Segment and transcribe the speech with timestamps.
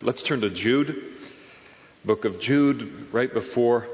[0.00, 0.96] Let's turn to Jude,
[2.04, 3.88] book of Jude, right before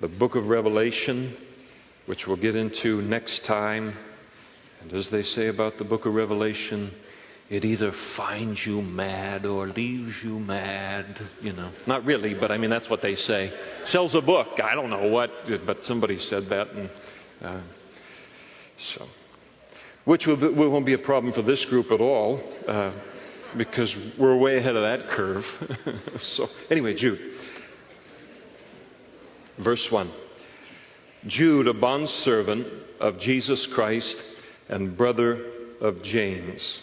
[0.00, 1.36] the book of Revelation,
[2.06, 3.96] which we'll get into next time.
[4.80, 6.92] And as they say about the book of Revelation,
[7.48, 11.06] it either finds you mad or leaves you mad.
[11.40, 13.52] You know, not really, but I mean, that's what they say.
[13.86, 14.58] Sells a book.
[14.60, 15.30] I don't know what,
[15.64, 16.72] but somebody said that.
[16.72, 16.90] And
[17.40, 17.60] uh,
[18.96, 19.06] so,
[20.06, 22.42] which will, won't be a problem for this group at all.
[22.66, 22.90] Uh,
[23.56, 25.46] because we're way ahead of that curve.
[26.20, 27.20] so, anyway, Jude.
[29.58, 30.10] Verse 1.
[31.26, 32.66] Jude, a bondservant
[33.00, 34.22] of Jesus Christ
[34.68, 35.44] and brother
[35.80, 36.80] of James.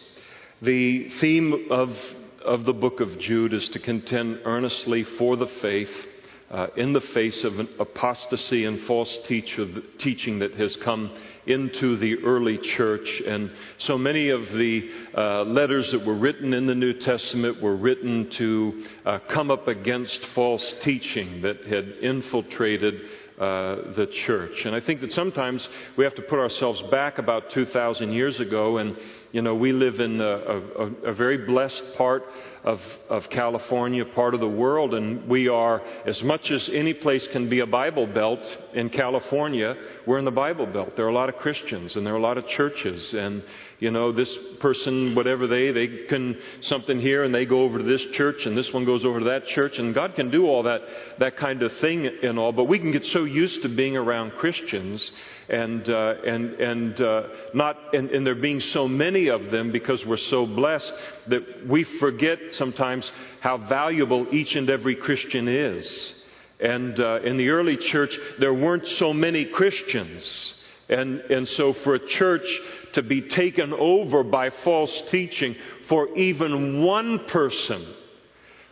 [0.61, 1.95] The theme of,
[2.43, 6.07] of the book of Jude is to contend earnestly for the faith
[6.51, 11.09] uh, in the face of an apostasy and false teaching that has come
[11.47, 13.21] into the early church.
[13.25, 17.75] And so many of the uh, letters that were written in the New Testament were
[17.75, 23.01] written to uh, come up against false teaching that had infiltrated
[23.39, 24.65] uh, the church.
[24.65, 28.77] And I think that sometimes we have to put ourselves back about 2,000 years ago,
[28.77, 28.95] and
[29.31, 32.23] you know, we live in a, a, a very blessed part
[32.63, 37.27] of, of California, part of the world, and we are, as much as any place
[37.29, 38.41] can be a Bible belt
[38.73, 40.95] in California, we're in the Bible belt.
[40.95, 43.41] There are a lot of Christians and there are a lot of churches, and
[43.79, 47.83] you know, this person, whatever they, they can something here and they go over to
[47.83, 50.63] this church and this one goes over to that church, and God can do all
[50.63, 50.81] that,
[51.17, 54.31] that kind of thing and all, but we can get so used to being around
[54.33, 55.11] Christians
[55.49, 60.05] and, uh, and, and, uh, not, and, and there being so many of them because
[60.05, 60.93] we're so blessed
[61.27, 66.13] that we forget sometimes how valuable each and every Christian is.
[66.59, 70.53] And uh, in the early church, there weren't so many Christians.
[70.89, 72.47] And, and so for a church
[72.93, 75.55] to be taken over by false teaching,
[75.87, 77.85] for even one person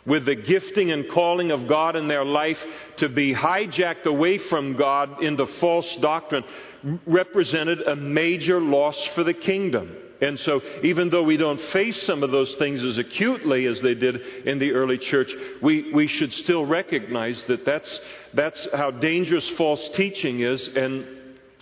[0.05, 2.59] with the gifting and calling of God in their life
[2.97, 6.43] to be hijacked away from God into false doctrine
[7.05, 9.95] represented a major loss for the kingdom.
[10.21, 13.95] And so, even though we don't face some of those things as acutely as they
[13.95, 18.01] did in the early church, we, we should still recognize that that's,
[18.33, 21.18] that's how dangerous false teaching is and,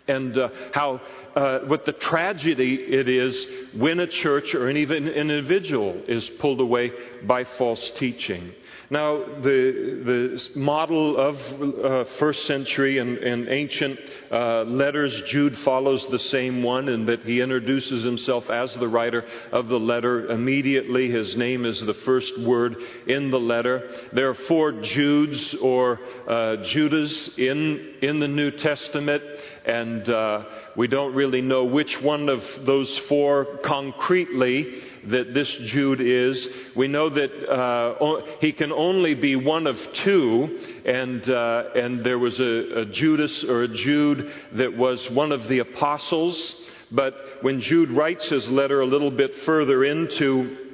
[0.08, 1.02] and uh, how,
[1.36, 6.28] uh, what the tragedy it is when a church or an even an individual is
[6.40, 6.92] pulled away
[7.26, 8.54] by false teaching.
[8.90, 14.00] Now, the, the model of uh, first century and, and ancient
[14.32, 19.26] uh, letters, Jude follows the same one in that he introduces himself as the writer
[19.52, 20.32] of the letter.
[20.32, 23.92] Immediately, his name is the first word in the letter.
[24.14, 29.22] There are four Judes or uh, Judas in, in the New Testament,
[29.68, 30.46] and uh,
[30.78, 36.48] we don't really know which one of those four concretely that this Jude is.
[36.76, 42.18] We know that uh, he can only be one of two, and, uh, and there
[42.18, 46.56] was a, a Judas or a Jude that was one of the apostles.
[46.90, 50.67] But when Jude writes his letter a little bit further into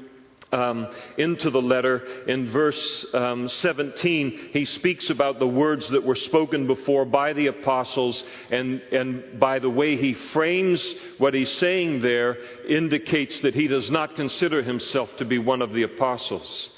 [0.53, 0.87] um,
[1.17, 1.97] into the letter,
[2.27, 7.47] in verse um, 17, he speaks about the words that were spoken before by the
[7.47, 12.37] apostles, and, and by the way he frames what he's saying there,
[12.69, 16.69] indicates that he does not consider himself to be one of the apostles.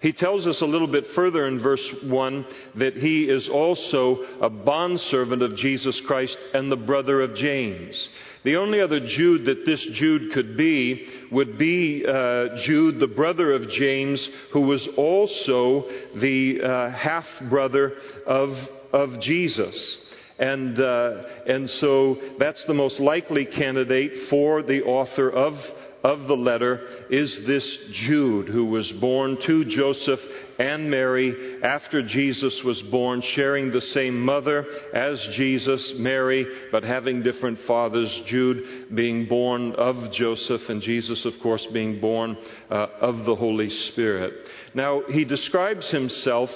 [0.00, 4.50] He tells us a little bit further in verse 1 that he is also a
[4.50, 8.10] bondservant of Jesus Christ and the brother of James.
[8.44, 13.54] The only other Jude that this Jude could be would be uh, Jude, the brother
[13.54, 17.94] of James, who was also the uh, half brother
[18.26, 18.56] of,
[18.92, 20.00] of Jesus.
[20.38, 25.58] And, uh, and so that's the most likely candidate for the author of,
[26.04, 30.20] of the letter is this Jude, who was born to Joseph
[30.58, 37.22] and Mary after Jesus was born, sharing the same mother as Jesus, Mary, but having
[37.22, 38.10] different fathers.
[38.26, 42.36] Jude being born of Joseph, and Jesus, of course, being born
[42.70, 44.34] uh, of the Holy Spirit.
[44.74, 46.54] Now, he describes himself.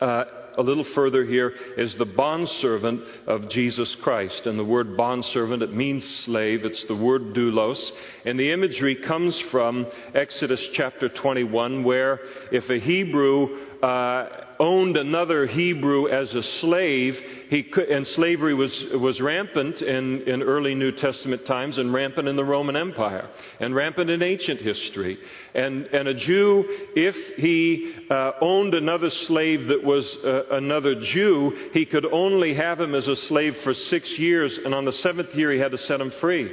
[0.00, 0.24] Uh,
[0.56, 4.46] a little further here is the bondservant of Jesus Christ.
[4.46, 6.64] And the word bondservant, it means slave.
[6.64, 7.92] It's the word doulos.
[8.24, 12.20] And the imagery comes from Exodus chapter 21, where
[12.50, 17.18] if a Hebrew uh, owned another Hebrew as a slave,
[17.48, 22.28] he could, and slavery was, was rampant in, in early New Testament times and rampant
[22.28, 23.28] in the Roman Empire
[23.60, 25.18] and rampant in ancient history.
[25.54, 26.64] And, and a Jew,
[26.94, 32.80] if he uh, owned another slave that was uh, another Jew, he could only have
[32.80, 35.78] him as a slave for six years, and on the seventh year he had to
[35.78, 36.52] set him free.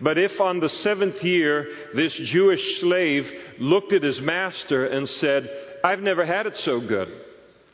[0.00, 5.48] But if on the seventh year this Jewish slave looked at his master and said,
[5.84, 7.25] I've never had it so good.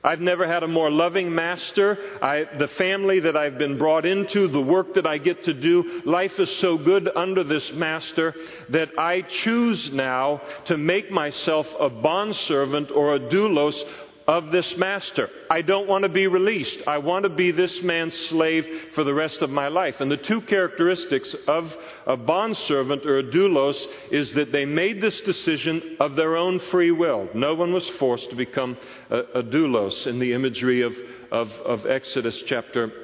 [0.04, 1.96] I've never had a more loving master.
[2.20, 6.02] I, the family that I've been brought into, the work that I get to do,
[6.04, 8.34] life is so good under this master
[8.70, 13.81] that I choose now to make myself a bondservant or a doulos
[14.27, 15.29] of this master.
[15.51, 16.87] I don't want to be released.
[16.87, 20.01] I want to be this man's slave for the rest of my life.
[20.01, 21.75] And the two characteristics of
[22.07, 26.91] a bondservant or a doulos is that they made this decision of their own free
[26.91, 27.29] will.
[27.35, 28.77] No one was forced to become
[29.11, 30.95] a, a doulos in the imagery of,
[31.31, 33.01] of, of Exodus chapter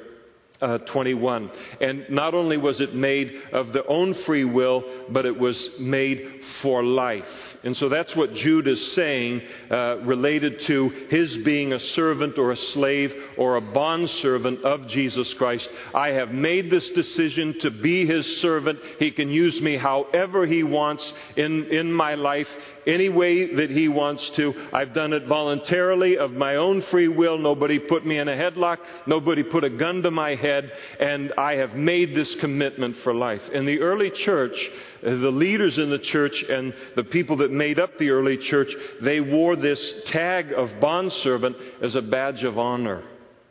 [0.61, 1.49] uh, 21.
[1.79, 6.41] And not only was it made of their own free will, but it was made
[6.61, 7.27] for life.
[7.63, 12.51] And so that's what Jude is saying uh, related to his being a servant or
[12.51, 15.69] a slave or a bondservant of Jesus Christ.
[15.93, 18.79] I have made this decision to be his servant.
[18.97, 22.49] He can use me however he wants in, in my life,
[22.87, 24.53] any way that he wants to.
[24.73, 27.37] I've done it voluntarily of my own free will.
[27.37, 28.77] Nobody put me in a headlock.
[29.07, 30.71] Nobody put a gun to my head.
[30.99, 33.41] And I have made this commitment for life.
[33.53, 34.69] In the early church,
[35.05, 38.73] uh, the leaders in the church and the people that made up the early church,
[39.01, 43.03] they wore this tag of bondservant as a badge of honor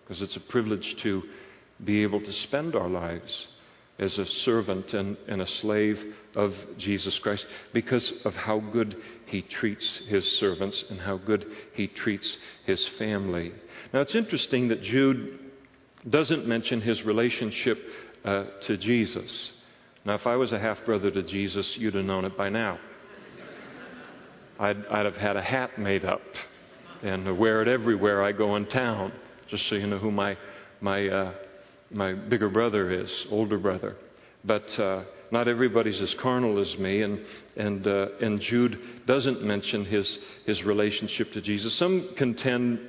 [0.03, 1.23] because it's a privilege to
[1.85, 3.47] be able to spend our lives
[3.99, 8.97] as a servant and, and, a slave of Jesus Christ because of how good
[9.27, 13.53] he treats his servants and how good he treats his family.
[13.93, 15.39] Now, it's interesting that Jude
[16.09, 17.79] doesn't mention his relationship
[18.25, 19.53] uh, to Jesus.
[20.05, 22.79] Now, if I was a half brother to Jesus, you'd have known it by now.
[24.61, 26.23] I'd, I'd have had a hat made up
[27.03, 29.13] and wear it everywhere I go in town,
[29.47, 30.37] just so you know who my,
[30.81, 31.35] my, uh,
[31.91, 33.97] my bigger brother is, older brother.
[34.45, 37.25] But uh, not everybody's as carnal as me, and,
[37.57, 41.75] and, uh, and Jude doesn't mention his, his relationship to Jesus.
[41.75, 42.81] Some contend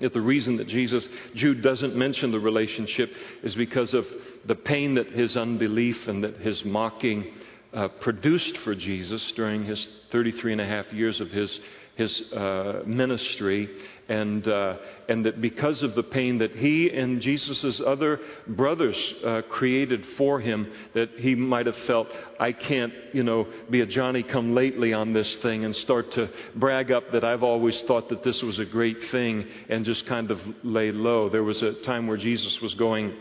[0.00, 3.12] that the reason that Jesus, Jude doesn't mention the relationship
[3.42, 4.06] is because of
[4.44, 7.32] the pain that his unbelief and that his mocking
[7.72, 11.60] uh, produced for Jesus during his 33 and a half years of his,
[11.98, 13.68] his uh, ministry,
[14.08, 14.76] and, uh,
[15.08, 20.38] and that because of the pain that he and Jesus' other brothers uh, created for
[20.38, 22.06] him, that he might have felt,
[22.38, 26.30] I can't, you know, be a Johnny come lately on this thing and start to
[26.54, 30.30] brag up that I've always thought that this was a great thing and just kind
[30.30, 31.28] of lay low.
[31.28, 33.12] There was a time where Jesus was going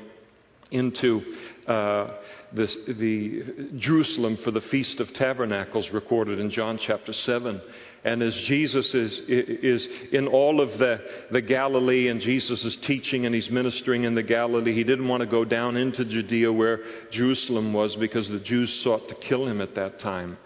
[0.70, 1.24] into
[1.66, 2.12] uh,
[2.54, 7.60] this, the Jerusalem for the Feast of Tabernacles, recorded in John chapter 7.
[8.04, 11.02] And as Jesus is, is in all of the,
[11.32, 15.22] the Galilee and Jesus is teaching and he's ministering in the Galilee, he didn't want
[15.22, 19.62] to go down into Judea where Jerusalem was because the Jews sought to kill him
[19.62, 20.38] at that time.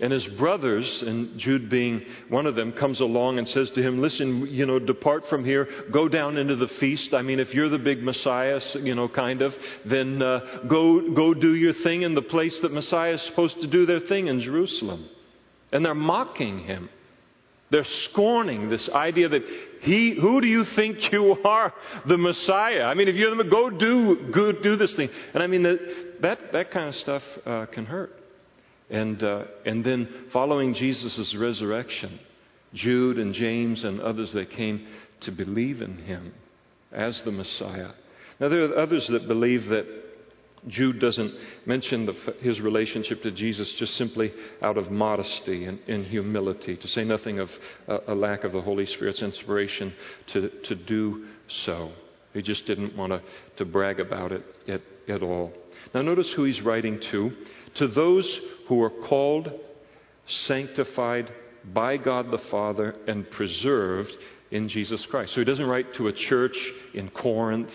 [0.00, 4.00] And his brothers, and Jude being one of them, comes along and says to him,
[4.00, 7.12] Listen, you know, depart from here, go down into the feast.
[7.12, 9.54] I mean, if you're the big Messiah, you know, kind of,
[9.84, 13.66] then uh, go, go do your thing in the place that Messiah is supposed to
[13.66, 15.06] do their thing in Jerusalem.
[15.72, 16.88] And they're mocking him.
[17.70, 19.44] They're scorning this idea that
[19.82, 21.72] he, who do you think you are,
[22.04, 22.82] the Messiah?
[22.84, 25.08] I mean, if you're the, go do, go do this thing.
[25.34, 28.16] And I mean, that, that, that kind of stuff uh, can hurt.
[28.90, 32.18] And, uh, and then following Jesus' resurrection,
[32.74, 34.88] Jude and James and others that came
[35.20, 36.34] to believe in him
[36.90, 37.92] as the Messiah.
[38.40, 39.86] Now, there are others that believe that
[40.68, 46.04] Jude doesn't mention the, his relationship to Jesus just simply out of modesty and, and
[46.04, 47.50] humility, to say nothing of
[47.88, 49.94] a, a, lack of the Holy Spirit's inspiration
[50.28, 51.90] to, to do so.
[52.34, 53.22] He just didn't want to,
[53.56, 55.52] to brag about it at, at all.
[55.94, 57.32] Now, notice who he's writing to
[57.74, 59.50] to those who are called,
[60.26, 61.32] sanctified
[61.72, 64.16] by God the Father, and preserved
[64.50, 65.32] in Jesus Christ.
[65.32, 66.56] So he doesn't write to a church
[66.94, 67.70] in Corinth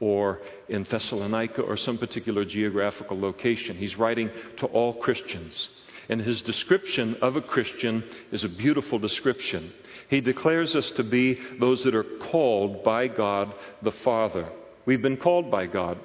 [0.00, 3.76] or in Thessalonica or some particular geographical location.
[3.76, 5.68] He's writing to all Christians.
[6.08, 9.72] And his description of a Christian is a beautiful description.
[10.08, 14.48] He declares us to be those that are called by God the Father.
[14.84, 15.98] We've been called by God.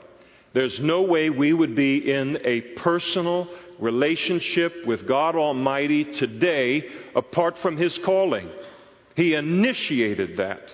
[0.54, 7.58] There's no way we would be in a personal relationship with God Almighty today apart
[7.58, 8.50] from His calling.
[9.16, 10.74] He initiated that.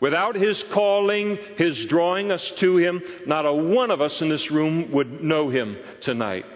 [0.00, 4.50] Without His calling, His drawing us to Him, not a one of us in this
[4.50, 6.46] room would know Him tonight.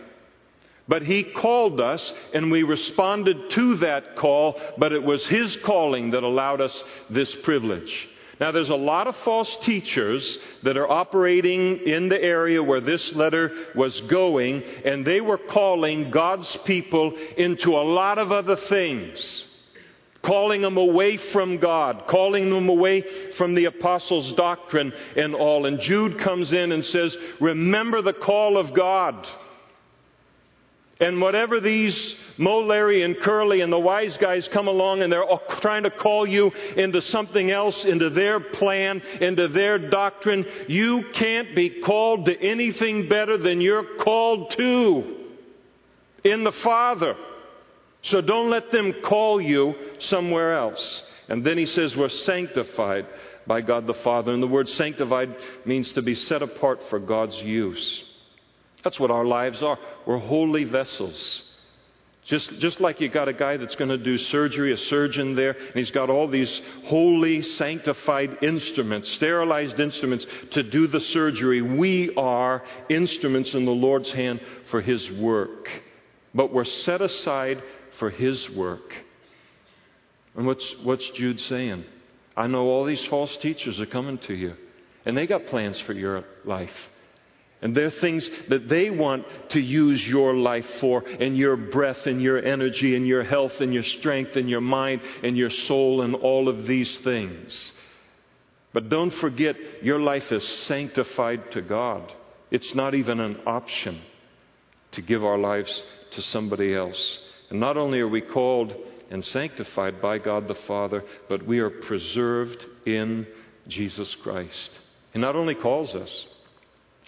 [0.87, 6.13] But He called us and we responded to that call, but it was His calling
[6.13, 8.09] that allowed us this privilege.
[8.41, 13.15] Now, there's a lot of false teachers that are operating in the area where this
[13.15, 19.45] letter was going, and they were calling God's people into a lot of other things.
[20.23, 23.05] Calling them away from God, calling them away
[23.37, 25.67] from the apostles' doctrine and all.
[25.67, 29.27] And Jude comes in and says, Remember the call of God.
[31.03, 35.25] And whatever these Moe, Larry, and Curly and the wise guys come along and they're
[35.61, 41.57] trying to call you into something else, into their plan, into their doctrine, you can't
[41.57, 45.17] be called to anything better than you're called to
[46.23, 47.17] in the Father.
[48.03, 51.05] So don't let them call you somewhere else.
[51.29, 53.07] And then he says, We're sanctified
[53.47, 54.33] by God the Father.
[54.33, 58.05] And the word sanctified means to be set apart for God's use.
[58.83, 59.79] That's what our lives are.
[60.07, 61.43] We're holy vessels.
[62.25, 65.51] Just, just like you got a guy that's going to do surgery, a surgeon there,
[65.51, 71.63] and he's got all these holy, sanctified instruments, sterilized instruments to do the surgery.
[71.63, 74.41] We are instruments in the Lord's hand
[74.71, 75.69] for his work.
[76.33, 77.61] But we're set aside
[77.99, 78.95] for his work.
[80.35, 81.85] And what's, what's Jude saying?
[82.37, 84.55] I know all these false teachers are coming to you,
[85.05, 86.75] and they got plans for your life.
[87.61, 92.21] And they're things that they want to use your life for, and your breath, and
[92.21, 96.15] your energy, and your health, and your strength, and your mind, and your soul, and
[96.15, 97.73] all of these things.
[98.73, 102.13] But don't forget, your life is sanctified to God.
[102.51, 104.01] It's not even an option
[104.93, 107.19] to give our lives to somebody else.
[107.51, 108.75] And not only are we called
[109.13, 113.27] and sanctified by God the Father, but we are preserved in
[113.69, 114.77] Jesus Christ.
[115.13, 116.27] He not only calls us,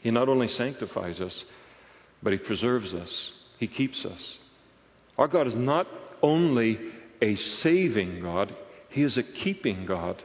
[0.05, 1.45] he not only sanctifies us,
[2.23, 4.39] but He preserves us, He keeps us.
[5.17, 5.89] Our God is not
[6.23, 6.79] only
[7.23, 8.55] a saving God,
[8.91, 10.23] He is a keeping God.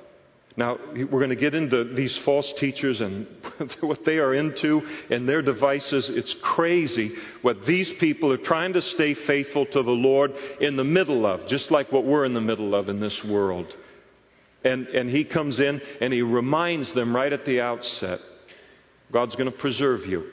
[0.59, 3.25] Now, we're going to get into these false teachers and
[3.79, 6.09] what they are into and their devices.
[6.09, 10.83] It's crazy what these people are trying to stay faithful to the Lord in the
[10.83, 13.73] middle of, just like what we're in the middle of in this world.
[14.65, 18.19] And, and he comes in and he reminds them right at the outset
[19.13, 20.29] God's going to preserve you.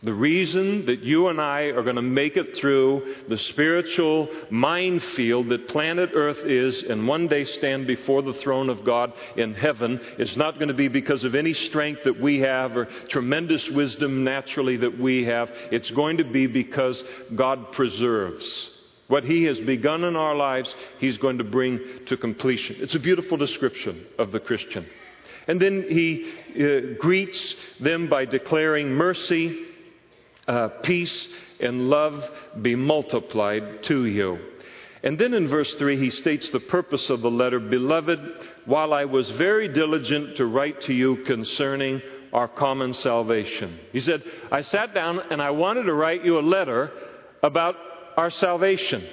[0.00, 5.48] The reason that you and I are going to make it through the spiritual minefield
[5.48, 10.00] that planet Earth is and one day stand before the throne of God in heaven
[10.16, 14.22] is not going to be because of any strength that we have or tremendous wisdom
[14.22, 15.50] naturally that we have.
[15.72, 17.02] It's going to be because
[17.34, 18.70] God preserves.
[19.08, 22.76] What He has begun in our lives, He's going to bring to completion.
[22.78, 24.86] It's a beautiful description of the Christian.
[25.48, 26.30] And then he
[26.62, 29.67] uh, greets them by declaring mercy,
[30.48, 31.28] uh, peace,
[31.60, 32.24] and love
[32.60, 34.38] be multiplied to you.
[35.02, 38.18] And then in verse 3, he states the purpose of the letter Beloved,
[38.64, 42.02] while I was very diligent to write to you concerning
[42.32, 43.78] our common salvation.
[43.92, 46.90] He said, I sat down and I wanted to write you a letter
[47.42, 47.76] about
[48.16, 49.06] our salvation.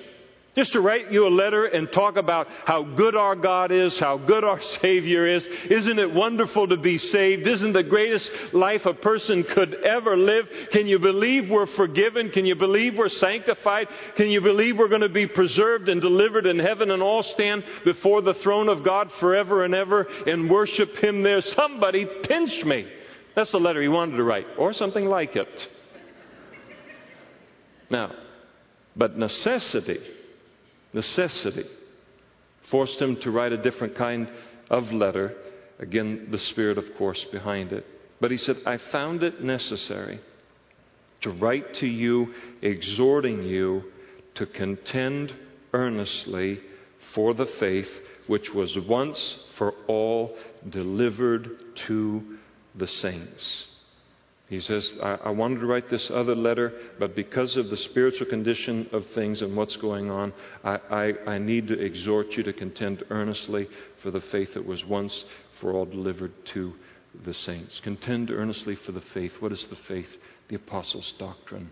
[0.56, 4.18] Just to write you a letter and talk about how good our God is, how
[4.18, 5.46] good our Savior is.
[5.70, 7.46] Isn't it wonderful to be saved?
[7.46, 10.50] Isn't the greatest life a person could ever live?
[10.72, 12.32] Can you believe we're forgiven?
[12.32, 13.90] Can you believe we're sanctified?
[14.16, 17.66] Can you believe we're going to be preserved and delivered in heaven and all stand
[17.84, 21.42] before the throne of God forever and ever and worship Him there?
[21.42, 22.88] Somebody pinch me.
[23.36, 25.68] That's the letter he wanted to write, or something like it.
[27.90, 28.16] Now,
[28.96, 30.00] but necessity
[30.96, 31.66] necessity
[32.72, 34.32] forced him to write a different kind
[34.72, 35.36] of letter.
[35.78, 37.86] Again, the Spirit, of course, behind it.
[38.20, 40.20] But he said, I found it necessary
[41.22, 43.92] to write to you, exhorting you
[44.36, 45.34] to contend
[45.74, 46.62] earnestly
[47.14, 47.90] for the faith
[48.28, 50.36] which was once for all
[50.70, 52.38] delivered to
[52.74, 53.66] the saints.
[54.48, 58.28] He says, I, I, wanted to write this other letter, but because of the spiritual
[58.28, 60.34] condition of things and what's going on,
[60.64, 63.68] I, I, I need to exhort you to contend earnestly
[64.04, 65.26] for the faith that was once
[65.60, 66.74] for all delivered to
[67.24, 67.80] the saints.
[67.80, 69.34] Contend earnestly for the faith.
[69.40, 70.10] What is the faith?
[70.50, 71.72] The apostles' doctrine.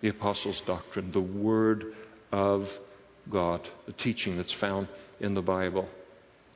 [0.00, 1.94] The apostles' doctrine, the Word
[2.32, 2.68] of
[3.30, 4.88] God, the teaching that's found
[5.20, 5.88] in the Bible.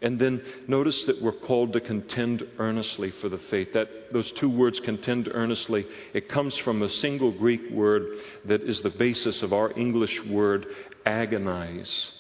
[0.03, 3.73] And then notice that we're called to contend earnestly for the faith.
[3.73, 8.83] That those two words, contend earnestly, it comes from a single Greek word that is
[8.83, 10.67] the basis of our English word
[11.07, 12.11] agonize.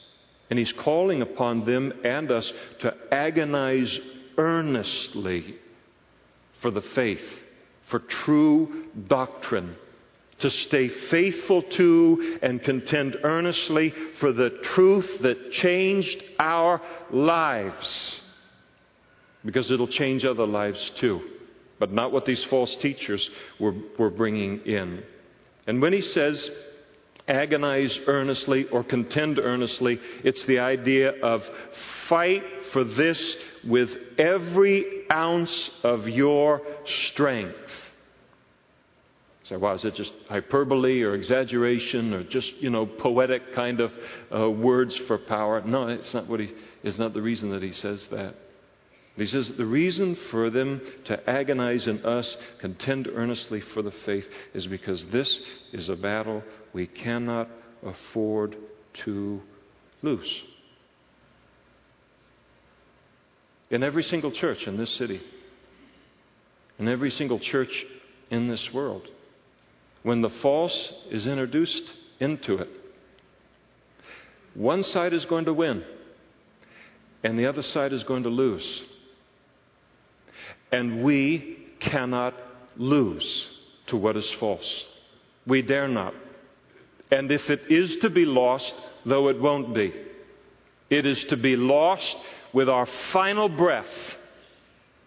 [0.50, 3.98] And he's calling upon them and us to agonize
[4.38, 5.56] earnestly
[6.60, 7.24] for the faith,
[7.88, 9.76] for true doctrine,
[10.40, 18.20] to stay faithful to and contend earnestly for the truth that changed our lives.
[19.44, 21.20] because it'll change other lives too,
[21.78, 23.28] but not what these false teachers
[23.60, 25.02] were, were bringing in.
[25.66, 26.50] And when he says,
[27.28, 31.42] agonize earnestly or contend earnestly, it's the idea of
[32.08, 33.36] fight for this
[33.66, 37.56] with every ounce of your strength.
[39.44, 43.92] So, why is it just hyperbole or exaggeration or just, you know, poetic kind of
[44.34, 45.62] uh, words for power?
[45.62, 46.50] No, it's not what he,
[46.82, 48.34] it's not the reason that he says that.
[49.16, 54.26] He says the reason for them to agonize in us, contend earnestly for the faith,
[54.54, 55.38] is because this
[55.72, 57.48] is a battle we cannot
[57.84, 58.56] afford
[58.94, 59.42] to
[60.02, 60.42] lose.
[63.70, 65.20] In every single church in this city,
[66.78, 67.84] in every single church
[68.30, 69.10] in this world,
[70.04, 71.82] when the false is introduced
[72.20, 72.68] into it,
[74.54, 75.82] one side is going to win
[77.24, 78.82] and the other side is going to lose.
[80.70, 82.34] And we cannot
[82.76, 83.48] lose
[83.86, 84.84] to what is false.
[85.46, 86.14] We dare not.
[87.10, 88.74] And if it is to be lost,
[89.06, 89.94] though it won't be,
[90.90, 92.16] it is to be lost
[92.52, 93.86] with our final breath,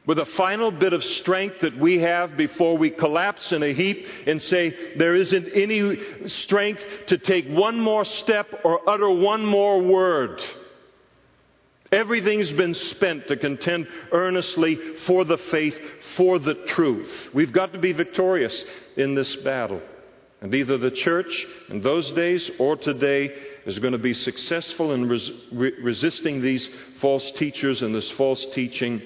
[0.07, 4.07] with a final bit of strength that we have before we collapse in a heap
[4.25, 9.81] and say, There isn't any strength to take one more step or utter one more
[9.81, 10.41] word.
[11.91, 15.77] Everything's been spent to contend earnestly for the faith,
[16.15, 17.29] for the truth.
[17.33, 19.81] We've got to be victorious in this battle.
[20.41, 23.33] And either the church in those days or today
[23.65, 26.69] is going to be successful in res- re- resisting these
[27.01, 29.01] false teachers and this false teaching,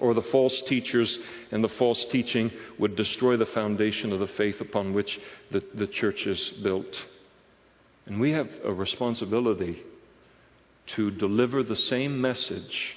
[0.00, 1.18] or the false teachers
[1.50, 5.86] and the false teaching would destroy the foundation of the faith upon which the, the
[5.86, 7.04] church is built.
[8.06, 9.82] And we have a responsibility
[10.86, 12.96] to deliver the same message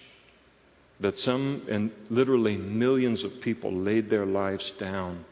[1.00, 5.26] that some, and literally millions of people, laid their lives down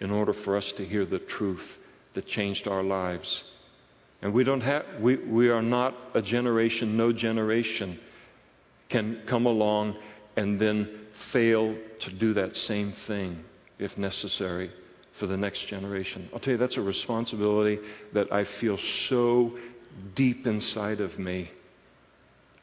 [0.00, 1.78] in order for us to hear the truth
[2.14, 3.42] that changed our lives.
[4.22, 7.98] And we don't have, we, we are not a generation, no generation
[8.88, 9.96] can come along
[10.38, 10.88] and then
[11.32, 13.44] fail to do that same thing
[13.78, 14.70] if necessary
[15.18, 16.30] for the next generation.
[16.32, 17.78] I'll tell you, that's a responsibility
[18.14, 19.58] that I feel so
[20.14, 21.50] deep inside of me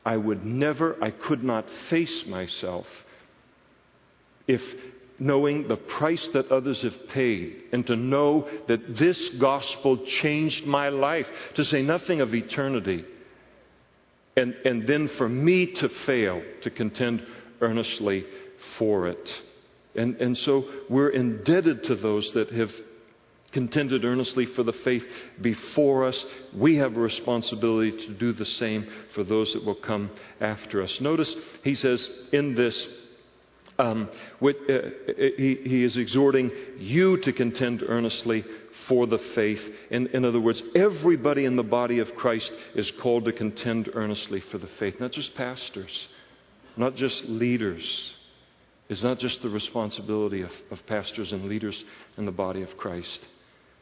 [0.06, 2.86] I would never, I could not face myself
[4.48, 4.62] if
[5.18, 10.90] knowing the price that others have paid and to know that this gospel changed my
[10.90, 13.04] life, to say nothing of eternity.
[14.38, 17.26] And, and then for me to fail to contend
[17.62, 18.26] earnestly
[18.78, 19.42] for it.
[19.96, 22.72] And, and so we're indebted to those that have
[23.56, 25.04] contended earnestly for the faith
[25.40, 30.12] before us, we have a responsibility to do the same for those that will come
[30.42, 31.00] after us.
[31.00, 32.86] Notice he says in this,
[33.80, 34.10] um,
[34.42, 34.90] with, uh,
[35.38, 38.44] he, he, is exhorting you to contend earnestly
[38.90, 39.62] for the faith.
[39.90, 44.42] In, in other words, everybody in the body of Christ is called to contend earnestly
[44.42, 46.10] for the faith, not just pastors,
[46.78, 48.14] not just leaders.
[48.88, 51.84] It's not just the responsibility of, of pastors and leaders
[52.18, 53.26] in the body of Christ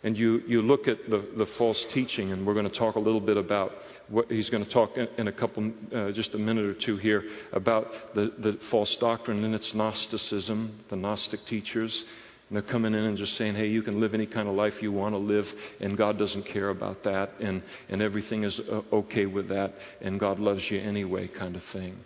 [0.04, 3.00] and you, you look at the, the false teaching, and we're going to talk a
[3.00, 3.72] little bit about
[4.10, 6.98] what he's going to talk in, in a couple, uh, just a minute or two
[6.98, 12.04] here, about the, the false doctrine and its Gnosticism, the Gnostic teachers.
[12.50, 14.82] And they're coming in and just saying, hey, you can live any kind of life
[14.82, 15.48] you want to live,
[15.80, 20.20] and God doesn't care about that, and, and everything is uh, okay with that, and
[20.20, 21.98] God loves you anyway, kind of thing.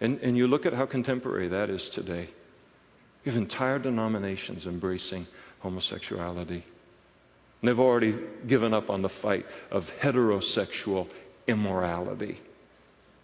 [0.00, 2.28] And, and you look at how contemporary that is today.
[3.24, 5.26] You have entire denominations embracing
[5.60, 6.62] homosexuality.
[7.60, 8.14] And they've already
[8.46, 11.08] given up on the fight of heterosexual
[11.48, 12.40] immorality.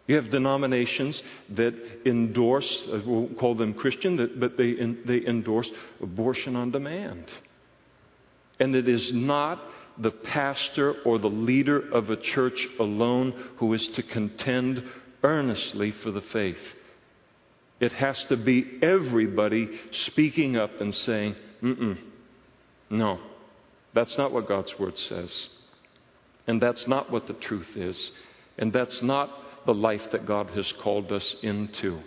[0.06, 6.56] You have denominations that endorse, uh, we'll call them Christian, but they, they endorse abortion
[6.56, 7.30] on demand.
[8.58, 9.62] And it is not
[9.98, 14.82] the pastor or the leader of a church alone who is to contend
[15.22, 16.58] earnestly for the faith.
[17.80, 21.98] It has to be everybody speaking up and saying, mm
[22.90, 23.18] no,
[23.94, 25.48] that's not what God's Word says.
[26.46, 28.12] And that's not what the truth is.
[28.58, 29.30] And that's not
[29.64, 32.00] the life that God has called us into.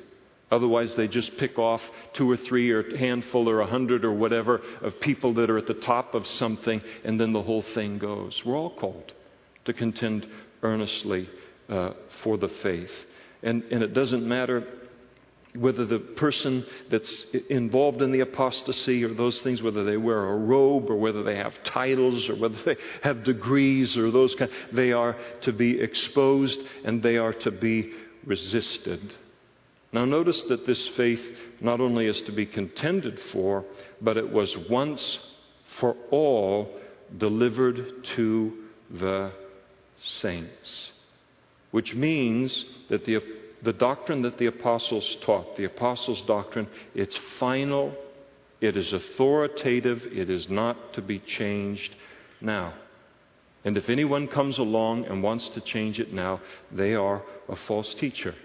[0.51, 1.81] Otherwise, they just pick off
[2.13, 5.57] two or three or a handful or a hundred or whatever of people that are
[5.57, 8.43] at the top of something, and then the whole thing goes.
[8.45, 9.11] We're all called
[9.65, 10.27] to contend
[10.61, 11.27] earnestly
[11.69, 11.91] uh,
[12.23, 12.91] for the faith.
[13.43, 14.67] And, and it doesn't matter
[15.55, 20.35] whether the person that's involved in the apostasy or those things, whether they wear a
[20.35, 24.91] robe or whether they have titles or whether they have degrees or those kind, they
[24.91, 27.93] are to be exposed and they are to be
[28.25, 29.15] resisted.
[29.93, 31.21] Now, notice that this faith
[31.61, 33.63] not only is to be contended for,
[34.01, 35.19] but it was once
[35.79, 36.69] for all
[37.17, 39.31] delivered to the
[40.03, 40.91] saints.
[41.75, 43.21] Which means that the,
[43.61, 47.93] the doctrine that the apostles taught, the apostles' doctrine, it's final,
[48.61, 51.93] it is authoritative, it is not to be changed
[52.39, 52.75] now.
[53.65, 56.39] And if anyone comes along and wants to change it now,
[56.71, 58.35] they are a false teacher.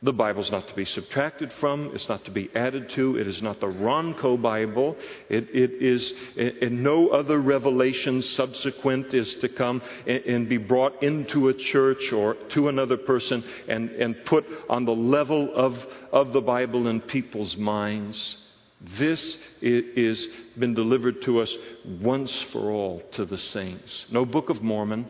[0.00, 3.26] The Bible is not to be subtracted from, it's not to be added to, it
[3.26, 4.96] is not the Ronco Bible.
[5.28, 11.02] It, it is, and no other revelation subsequent is to come and, and, be brought
[11.02, 15.76] into a church or to another person and, and put on the level of,
[16.12, 18.36] of the Bible in people's minds.
[18.80, 21.52] This is been delivered to us
[22.00, 24.06] once for all to the saints.
[24.12, 25.06] No Book of Mormon,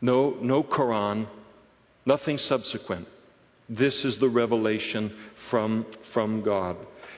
[0.00, 1.26] no, no Quran,
[2.08, 3.06] nothing subsequent.
[3.68, 5.14] This is the revelation
[5.50, 6.76] from, from God.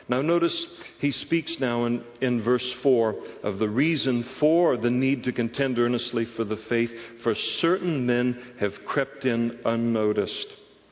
[0.08, 0.66] Now, notice
[0.98, 5.78] he speaks now in, in verse 4 of the reason for the need to contend
[5.78, 6.90] earnestly for the faith,
[7.22, 10.48] for certain men have crept in unnoticed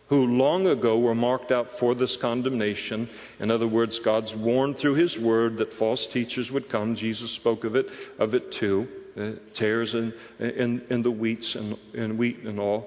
[0.09, 3.09] who long ago were marked out for this condemnation.
[3.41, 6.95] In other words, God's warned through His Word that false teachers would come.
[6.95, 7.87] Jesus spoke of it,
[8.19, 8.89] of it too.
[9.19, 12.87] Uh, tares in, in, in, the wheats and, and, wheat and all.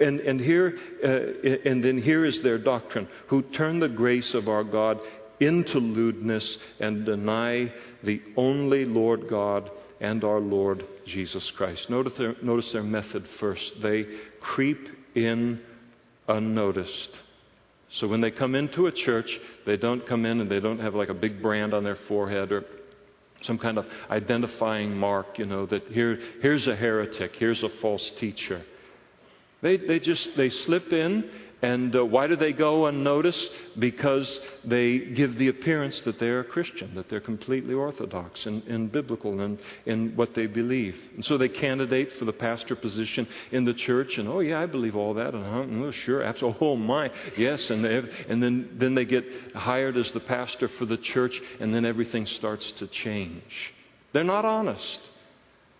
[0.00, 4.48] And, and here, uh, and then here is their doctrine, who turn the grace of
[4.48, 5.00] our God
[5.38, 11.90] into lewdness and deny the only Lord God and our Lord Jesus Christ.
[11.90, 13.82] Notice their, notice their method first.
[13.82, 14.06] They
[14.40, 15.60] creep in
[16.26, 17.10] unnoticed.
[17.90, 20.94] So when they come into a church, they don't come in and they don't have
[20.94, 22.64] like a big brand on their forehead or
[23.42, 28.10] some kind of identifying mark, you know, that here, here's a heretic, here's a false
[28.18, 28.62] teacher.
[29.62, 31.28] They, they just they slip in
[31.66, 33.50] and uh, why do they go unnoticed?
[33.76, 39.40] Because they give the appearance that they're Christian, that they're completely orthodox and, and biblical
[39.40, 40.96] in, in what they believe.
[41.16, 44.66] And so they candidate for the pastor position in the church, and oh, yeah, I
[44.66, 45.34] believe all that.
[45.34, 46.68] And oh, sure, absolutely.
[46.68, 47.68] Oh, my, yes.
[47.70, 51.40] And, they have, and then, then they get hired as the pastor for the church,
[51.58, 53.74] and then everything starts to change.
[54.12, 55.00] They're not honest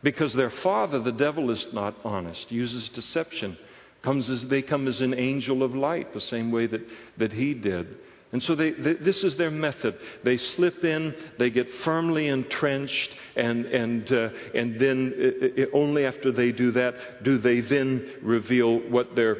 [0.03, 3.57] because their father, the devil, is not honest, uses deception
[4.02, 6.82] comes as, they come as an angel of light, the same way that,
[7.18, 7.96] that he did.
[8.32, 9.98] And so they, they, this is their method.
[10.24, 16.04] They slip in, they get firmly entrenched, and, and, uh, and then it, it, only
[16.04, 19.38] after they do that do they then reveal what they're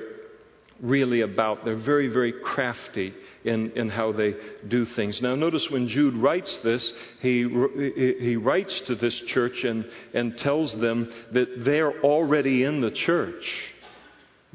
[0.81, 1.65] really about.
[1.65, 3.13] They're very, very crafty
[3.45, 4.35] in, in how they
[4.69, 5.23] do things.
[5.23, 7.49] Now, notice when Jude writes this, he,
[8.21, 13.73] he writes to this church and, and tells them that they're already in the church.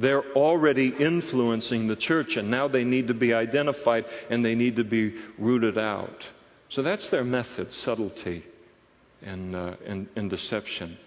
[0.02, 4.78] They're already influencing the church, and now they need to be identified and they need
[4.78, 6.28] to be rooted out.
[6.70, 8.44] So that's their method subtlety
[9.22, 10.98] and, uh, and, and deception.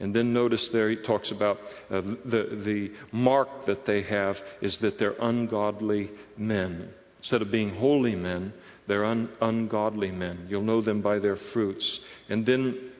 [0.00, 4.78] And then notice there he talks about uh, the, the mark that they have is
[4.78, 6.92] that they're ungodly men.
[7.18, 8.52] Instead of being holy men,
[8.88, 10.46] they're un, ungodly men.
[10.48, 12.00] You'll know them by their fruits.
[12.28, 12.91] And then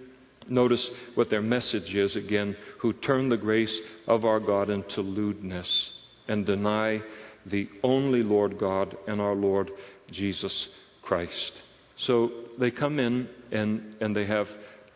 [0.49, 5.91] Notice what their message is again who turn the grace of our God into lewdness
[6.29, 7.03] and deny
[7.47, 9.71] the only Lord God and our Lord
[10.11, 10.69] Jesus
[11.03, 11.61] Christ.
[11.97, 14.49] So they come in and, and they have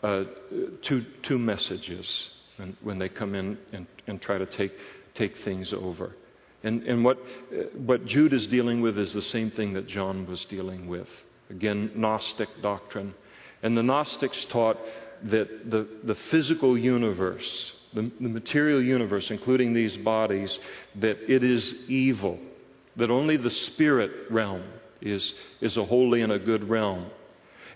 [0.02, 0.24] uh,
[0.82, 4.72] two, two messages when, when they come in and, and try to take,
[5.14, 6.14] take things over.
[6.62, 7.18] And, and what,
[7.74, 11.08] what Jude is dealing with is the same thing that John was dealing with.
[11.50, 13.14] Again, Gnostic doctrine.
[13.62, 14.78] And the Gnostics taught
[15.24, 20.58] that the, the physical universe, the, the material universe, including these bodies,
[20.96, 22.38] that it is evil,
[22.96, 24.62] that only the spirit realm
[25.00, 27.10] is, is a holy and a good realm.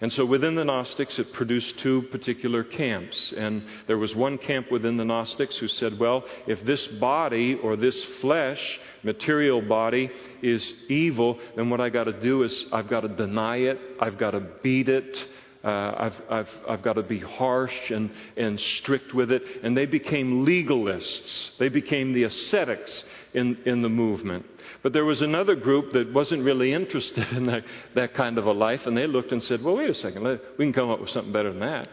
[0.03, 3.33] And so within the Gnostics, it produced two particular camps.
[3.33, 7.77] And there was one camp within the Gnostics who said, well, if this body or
[7.77, 13.03] this flesh, material body, is evil, then what I got to do is I've got
[13.03, 15.23] to deny it, I've got to beat it,
[15.63, 19.43] uh, I've, I've, I've got to be harsh and, and strict with it.
[19.63, 21.57] And they became legalists.
[21.59, 24.47] They became the ascetics in, in the movement.
[24.83, 28.53] But there was another group that wasn't really interested in that, that kind of a
[28.53, 30.23] life, and they looked and said, well, wait a second,
[30.59, 31.89] we can come up with something better than that.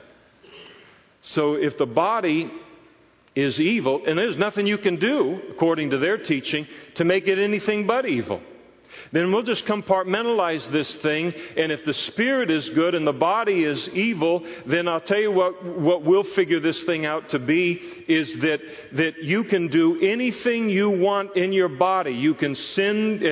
[1.21, 2.49] So if the body
[3.35, 7.37] is evil, and there's nothing you can do, according to their teaching, to make it
[7.37, 8.41] anything but evil.
[9.11, 13.63] Then we'll just compartmentalize this thing, and if the spirit is good and the body
[13.63, 17.81] is evil, then I'll tell you what, what we'll figure this thing out to be
[18.07, 18.59] is that,
[18.93, 22.11] that you can do anything you want in your body.
[22.11, 23.23] You can sin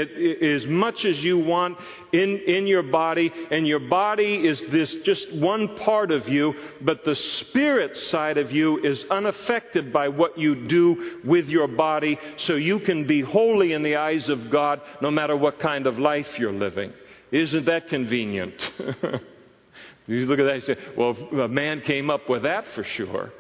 [0.42, 1.78] as much as you want
[2.14, 7.04] in, in your body, and your body is this just one part of you, but
[7.04, 12.56] the spirit side of you is unaffected by what you do with your body, so
[12.56, 16.40] you can be holy in the eyes of God no matter what kind of life
[16.40, 16.94] you're living.
[17.32, 18.54] Isn't that convenient?
[20.08, 23.32] you look at that and say, well, a man came up with that for sure.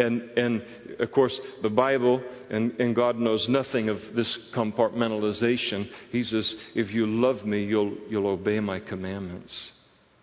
[0.00, 0.64] And, and
[0.98, 5.90] of course, the Bible and, and God knows nothing of this compartmentalization.
[6.10, 9.72] He says, If you love me, you'll, you'll obey my commandments.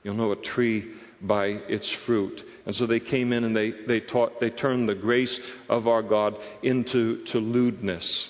[0.04, 2.44] You'll know a tree by its fruit.
[2.66, 6.02] And so they came in and they, they taught, they turned the grace of our
[6.02, 8.30] God into to lewdness.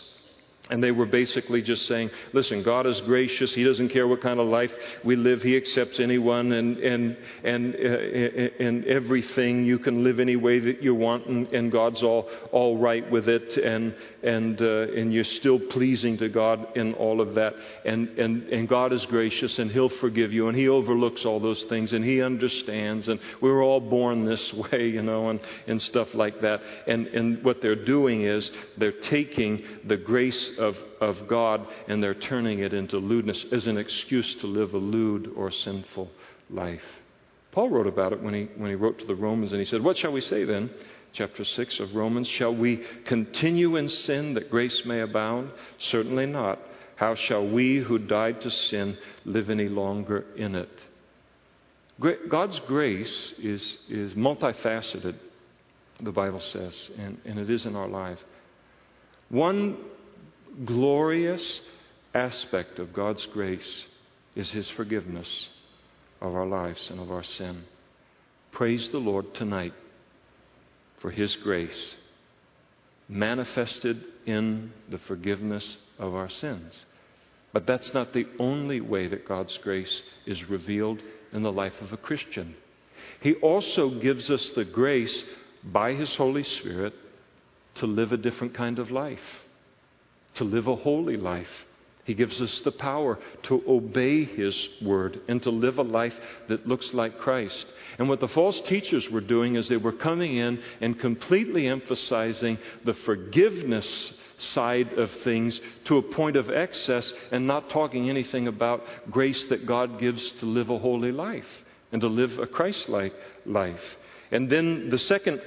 [0.69, 3.53] And they were basically just saying, listen, God is gracious.
[3.53, 4.71] He doesn't care what kind of life
[5.03, 5.41] we live.
[5.41, 9.63] He accepts anyone and, and, and, uh, and everything.
[9.63, 13.29] You can live any way that you want, and, and God's all, all right with
[13.29, 13.57] it.
[13.57, 17.53] And, and, uh, and you're still pleasing to God in all of that.
[17.85, 21.63] And, and, and God is gracious, and He'll forgive you, and He overlooks all those
[21.65, 23.07] things, and He understands.
[23.07, 26.61] And we're all born this way, you know, and, and stuff like that.
[26.87, 32.13] And, and what they're doing is they're taking the grace of, of God and they're
[32.13, 36.09] turning it into lewdness as an excuse to live a lewd or sinful
[36.49, 36.83] life.
[37.51, 39.83] Paul wrote about it when he, when he wrote to the Romans and he said,
[39.83, 40.69] What shall we say then?
[41.13, 42.27] Chapter 6 of Romans.
[42.27, 45.51] Shall we continue in sin that grace may abound?
[45.79, 46.59] Certainly not.
[46.95, 50.69] How shall we who died to sin live any longer in it?
[52.29, 55.15] God's grace is, is multifaceted,
[55.99, 58.23] the Bible says, and, and it is in our life.
[59.29, 59.77] One
[60.65, 61.61] glorious
[62.13, 63.85] aspect of God's grace
[64.35, 65.49] is His forgiveness
[66.21, 67.63] of our lives and of our sin.
[68.51, 69.73] Praise the Lord tonight
[70.99, 71.95] for His grace
[73.07, 76.85] manifested in the forgiveness of our sins.
[77.53, 81.93] But that's not the only way that God's grace is revealed in the life of
[81.93, 82.55] a Christian.
[83.21, 85.23] He also gives us the grace
[85.63, 86.93] by His Holy Spirit
[87.75, 89.19] to live a different kind of life
[90.35, 91.65] to live a holy life.
[92.07, 96.15] He gives us the power to obey His word and to live a life
[96.47, 97.67] that looks like Christ.
[97.99, 102.59] And what the false teachers were doing is they were coming in and completely emphasizing
[102.85, 108.85] the forgiveness side of things to a point of excess and not talking anything about
[109.11, 113.13] grace that God gives to live a holy life and to live a Christ like
[113.45, 113.97] life.
[114.31, 115.41] And then the second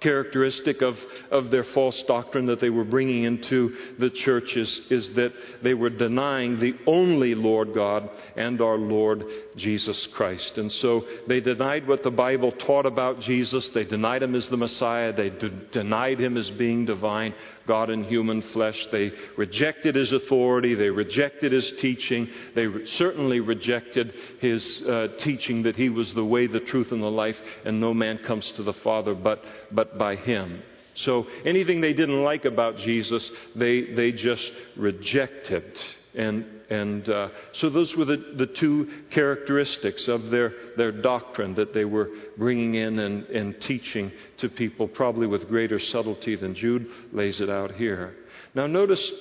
[0.00, 0.98] characteristic of,
[1.30, 5.32] of their false doctrine that they were bringing into the churches is that
[5.62, 9.24] they were denying the only Lord God and our Lord
[9.56, 10.58] Jesus Christ.
[10.58, 13.68] And so they denied what the Bible taught about Jesus.
[13.70, 15.12] They denied him as the Messiah.
[15.12, 17.34] They de- denied him as being divine.
[17.66, 18.86] God in human flesh.
[18.92, 20.74] They rejected his authority.
[20.74, 22.28] They rejected his teaching.
[22.54, 27.02] They re- certainly rejected his uh, teaching that he was the way, the truth, and
[27.02, 30.62] the life, and no man comes to the Father but, but by him.
[30.94, 35.78] So anything they didn't like about Jesus, they, they just rejected.
[36.16, 41.74] And, and uh, so those were the, the two characteristics of their, their doctrine that
[41.74, 46.90] they were bringing in and, and teaching to people, probably with greater subtlety than Jude
[47.12, 48.14] lays it out here.
[48.54, 49.12] Now, notice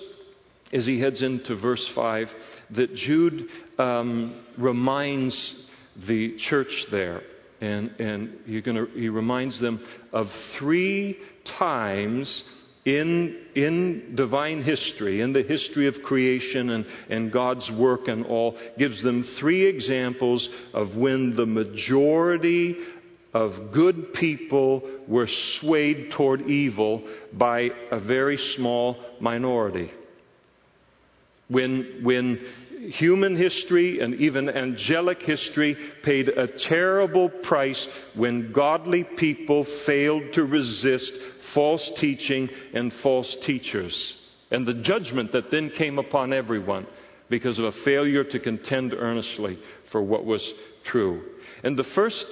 [0.71, 2.34] as he heads into verse 5
[2.71, 7.23] that Jude um, reminds the church there,
[7.62, 12.43] and, and gonna, he reminds them of three times
[12.86, 18.58] in, in divine history, in the history of creation and, and God's work and all,
[18.78, 22.78] gives them three examples of when the majority
[23.34, 29.91] of good people were swayed toward evil by a very small minority.
[31.48, 32.39] When, when
[32.91, 40.45] human history and even angelic history paid a terrible price when godly people failed to
[40.45, 41.13] resist
[41.56, 44.15] false teaching and false teachers,
[44.52, 46.86] and the judgment that then came upon everyone
[47.30, 49.58] because of a failure to contend earnestly
[49.91, 51.24] for what was true.
[51.63, 52.28] And the first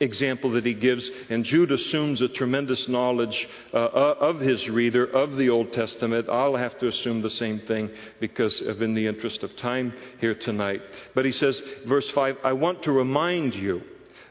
[0.00, 5.04] example that he gives, and Jude assumes a tremendous knowledge uh, uh, of his reader
[5.04, 6.28] of the Old Testament.
[6.28, 10.34] I'll have to assume the same thing because of in the interest of time here
[10.34, 10.82] tonight.
[11.14, 13.82] But he says, verse 5, I want to remind you,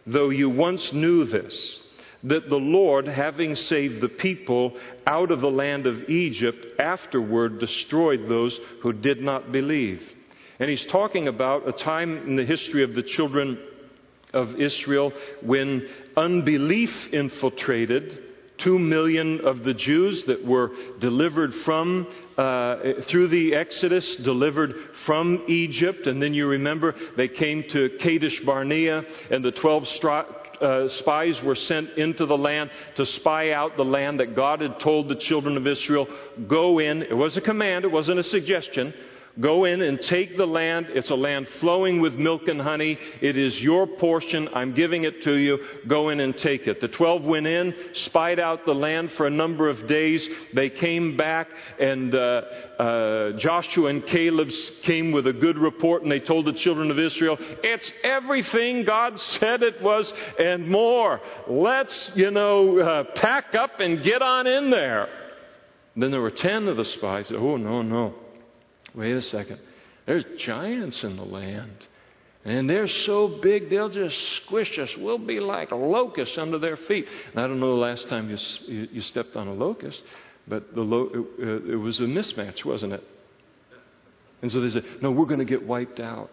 [0.05, 1.79] though you once knew this,
[2.23, 8.27] that the Lord, having saved the people out of the land of Egypt, afterward destroyed
[8.27, 10.01] those who did not believe.
[10.59, 13.59] And he's talking about a time in the history of the children
[14.33, 18.19] of Israel when unbelief infiltrated
[18.57, 22.07] two million of the Jews that were delivered from
[22.37, 28.39] uh, through the Exodus, delivered from Egypt, and then you remember they came to Kadesh
[28.41, 33.75] Barnea, and the twelve stri- uh, spies were sent into the land to spy out
[33.75, 36.07] the land that God had told the children of Israel,
[36.47, 37.03] go in.
[37.03, 38.93] It was a command, it wasn't a suggestion.
[39.39, 40.87] Go in and take the land.
[40.89, 42.99] It's a land flowing with milk and honey.
[43.19, 44.47] It is your portion.
[44.53, 45.59] I'm giving it to you.
[45.87, 46.79] Go in and take it.
[46.79, 50.27] The 12 went in, spied out the land for a number of days.
[50.53, 51.47] They came back,
[51.79, 52.41] and uh,
[52.77, 54.51] uh, Joshua and Caleb
[54.83, 59.19] came with a good report, and they told the children of Israel, It's everything God
[59.19, 61.19] said it was and more.
[61.47, 65.09] Let's, you know, uh, pack up and get on in there.
[65.95, 67.31] then there were 10 of the spies.
[67.31, 68.13] Oh, no, no.
[68.95, 69.59] Wait a second.
[70.05, 71.87] There's giants in the land.
[72.45, 74.95] And they're so big, they'll just squish us.
[74.97, 77.07] We'll be like locusts under their feet.
[77.31, 78.37] And I don't know the last time you,
[78.91, 80.03] you, stepped on a locust,
[80.45, 83.03] but the lo- it, it was a mismatch, wasn't it?
[84.41, 86.29] And so they said, No, we're going to get wiped out.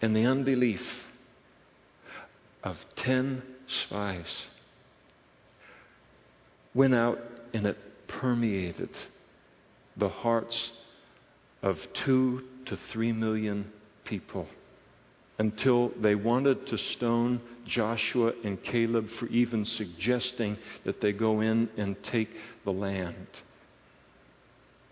[0.00, 0.82] And the unbelief
[2.62, 4.46] of 10 spies
[6.72, 7.18] went out
[7.52, 7.76] and it
[8.06, 8.90] permeated
[9.98, 10.70] the hearts
[11.62, 13.70] of two to three million
[14.04, 14.46] people
[15.38, 21.68] until they wanted to stone Joshua and Caleb for even suggesting that they go in
[21.76, 22.30] and take
[22.64, 23.26] the land.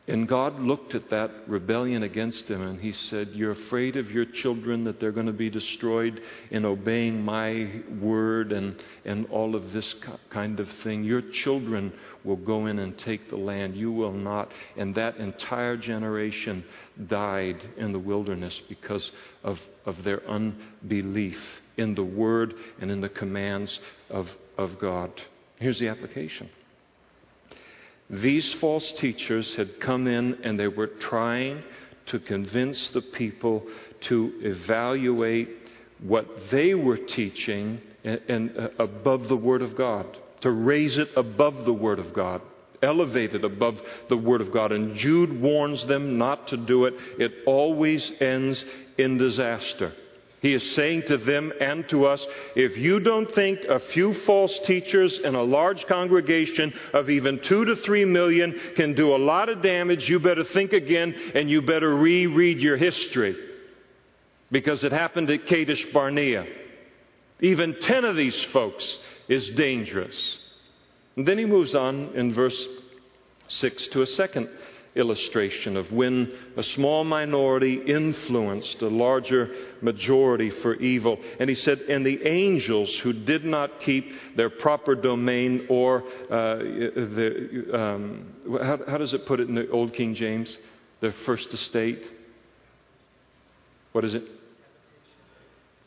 [0.09, 4.25] And God looked at that rebellion against him and he said, You're afraid of your
[4.25, 9.73] children that they're going to be destroyed in obeying my word and, and all of
[9.73, 9.97] this
[10.31, 11.03] kind of thing.
[11.03, 11.93] Your children
[12.23, 13.75] will go in and take the land.
[13.75, 14.53] You will not.
[14.77, 16.65] And that entire generation
[17.09, 19.11] died in the wilderness because
[19.43, 21.43] of, of their unbelief
[21.77, 25.11] in the word and in the commands of, of God.
[25.57, 26.49] Here's the application.
[28.09, 31.63] These false teachers had come in and they were trying
[32.07, 33.67] to convince the people
[34.03, 35.49] to evaluate
[36.01, 40.07] what they were teaching and, and uh, above the Word of God,
[40.43, 42.43] to raise it above the Word of God,
[42.83, 44.71] elevate it above the Word of God.
[44.71, 46.95] And Jude warns them not to do it.
[47.19, 48.65] It always ends
[48.99, 49.93] in disaster.
[50.47, 54.57] He is saying to them and to us if you don't think a few false
[54.61, 59.49] teachers in a large congregation of even two to three million can do a lot
[59.49, 63.35] of damage, you better think again and you better reread your history.
[64.53, 66.47] Because it happened at Kadesh Barnea.
[67.41, 70.39] Even 10 of these folks is dangerous.
[71.17, 72.69] And then he moves on in verse
[73.49, 74.49] 6 to a second
[74.97, 79.51] illustration of when a small minority influenced a larger
[79.83, 81.19] majority for evil.
[81.39, 86.57] And he said, And the angels who did not keep their proper domain or uh,
[86.57, 90.57] the, um, how, how does it put it in the Old King James?
[91.01, 92.11] Their first estate.
[93.93, 94.25] What is it?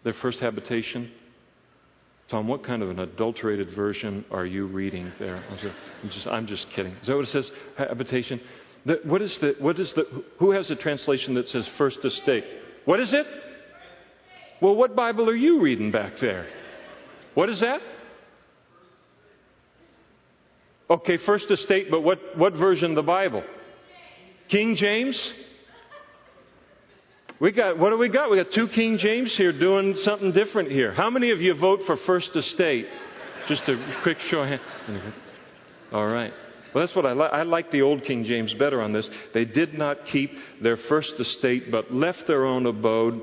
[0.04, 1.12] Their first habitation.
[2.30, 5.44] Tom, what kind of an adulterated version are you reading there?
[5.50, 6.94] I'm just, I'm just kidding.
[7.02, 7.52] Is that what it says?
[7.76, 8.40] Habitation?
[8.90, 10.08] The, what is the, what is the,
[10.40, 12.44] who has a translation that says first estate?
[12.86, 13.28] What is it?
[14.62, 16.48] Well, what Bible are you reading back there?
[17.36, 17.82] What is that?
[20.90, 23.44] Okay, first estate, but what, what version of the Bible?
[24.48, 25.34] King James?
[27.40, 28.32] We got, what do we got?
[28.32, 30.94] We got two King James here doing something different here.
[30.94, 32.88] How many of you vote for first estate?
[33.48, 35.14] Just a quick show of hands.
[35.94, 36.34] All right.
[36.74, 37.34] Well, that's what I like.
[37.34, 39.10] I like the old King James better on this.
[39.34, 43.22] They did not keep their first estate, but left their own abode.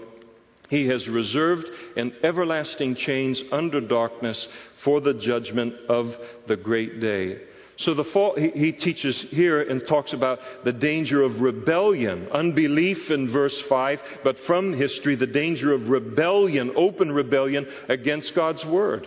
[0.69, 4.49] He has reserved in everlasting chains under darkness
[4.83, 6.15] for the judgment of
[6.49, 7.41] the great day.
[7.79, 13.11] So the fall, he, he teaches here and talks about the danger of rebellion, unbelief
[13.11, 19.07] in verse 5, but from history, the danger of rebellion, open rebellion against God's word.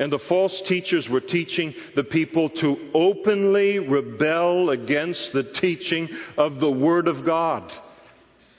[0.00, 6.08] And the false teachers were teaching the people to openly rebel against the teaching
[6.38, 7.70] of the Word of God.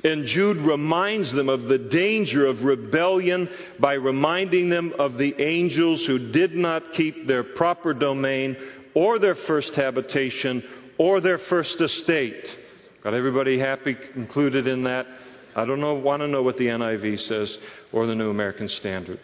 [0.03, 3.49] And Jude reminds them of the danger of rebellion
[3.79, 8.55] by reminding them of the angels who did not keep their proper domain
[8.93, 10.63] or their first habitation
[10.99, 12.55] or their first estate.
[13.03, 15.07] Got everybody happy included in that?
[15.55, 17.57] I don't know, want to know what the NIV says
[17.91, 19.19] or the New American Standard.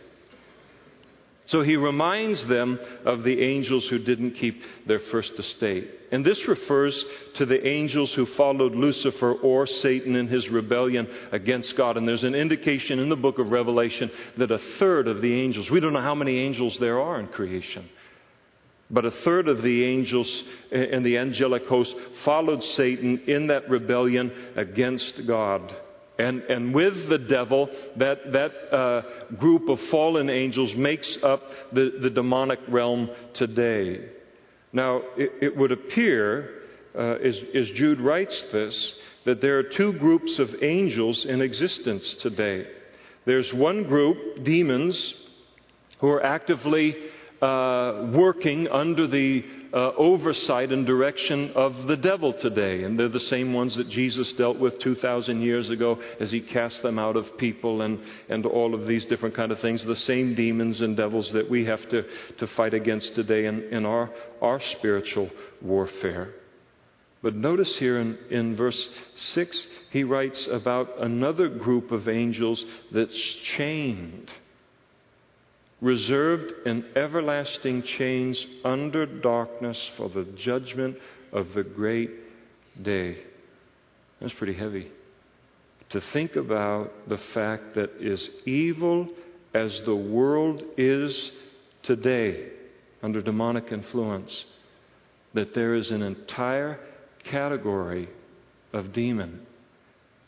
[1.47, 5.89] So he reminds them of the angels who didn't keep their first estate.
[6.11, 11.77] And this refers to the angels who followed Lucifer or Satan in his rebellion against
[11.77, 11.95] God.
[11.95, 15.71] And there's an indication in the book of Revelation that a third of the angels,
[15.71, 17.89] we don't know how many angels there are in creation,
[18.91, 21.95] but a third of the angels in the angelic host
[22.25, 25.73] followed Satan in that rebellion against God.
[26.19, 29.01] And, and with the devil, that, that uh,
[29.35, 34.09] group of fallen angels makes up the, the demonic realm today.
[34.73, 36.63] Now, it, it would appear,
[36.95, 38.95] uh, as, as Jude writes this,
[39.25, 42.67] that there are two groups of angels in existence today.
[43.25, 45.13] There's one group, demons,
[45.99, 46.95] who are actively
[47.41, 52.83] uh, working under the uh, oversight and direction of the devil today.
[52.83, 56.81] And they're the same ones that Jesus dealt with 2,000 years ago as he cast
[56.81, 57.99] them out of people and,
[58.29, 59.83] and all of these different kind of things.
[59.83, 62.05] The same demons and devils that we have to,
[62.37, 64.09] to fight against today in, in our,
[64.41, 65.29] our spiritual
[65.61, 66.33] warfare.
[67.21, 73.17] But notice here in, in verse 6, he writes about another group of angels that's
[73.17, 74.31] chained
[75.81, 80.97] reserved in everlasting chains under darkness for the judgment
[81.31, 82.11] of the great
[82.81, 83.17] day.
[84.19, 84.91] That's pretty heavy.
[85.89, 89.07] To think about the fact that as evil
[89.53, 91.31] as the world is
[91.83, 92.49] today
[93.03, 94.45] under demonic influence,
[95.33, 96.79] that there is an entire
[97.23, 98.09] category
[98.73, 99.45] of demon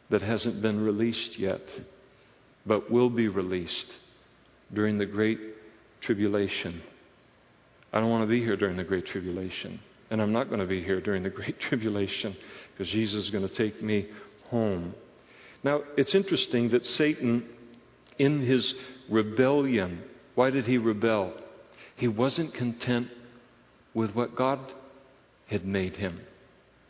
[0.10, 1.62] that hasn't been released yet,
[2.66, 3.92] but will be released
[4.74, 5.40] during the Great
[6.02, 6.82] Tribulation.
[7.92, 9.80] I don't want to be here during the Great Tribulation.
[10.12, 12.36] And I'm not going to be here during the Great Tribulation
[12.72, 14.08] because Jesus is going to take me
[14.50, 14.94] home.
[15.64, 17.46] Now, it's interesting that Satan,
[18.18, 18.74] in his
[19.10, 20.04] rebellion,
[20.36, 21.34] why did he rebel?
[21.96, 23.10] He wasn't content
[23.94, 24.60] with what God
[25.48, 26.22] had made him.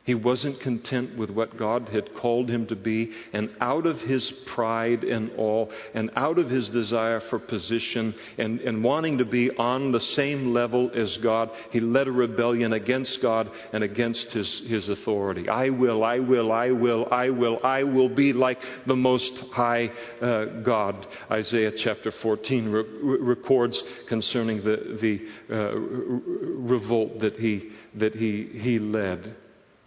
[0.10, 4.32] He wasn't content with what God had called him to be, and out of his
[4.48, 9.52] pride and all, and out of his desire for position, and, and wanting to be
[9.56, 14.62] on the same level as God, he led a rebellion against God and against his,
[14.62, 15.48] his authority.
[15.48, 19.92] I will, I will, I will, I will, I will be like the Most High
[20.24, 21.06] uh, God.
[21.30, 22.84] Isaiah chapter 14 re-
[23.20, 29.36] records concerning the, the uh, revolt that he, that he, he led.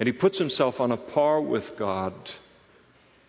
[0.02, 2.12] And he puts himself on a par with God.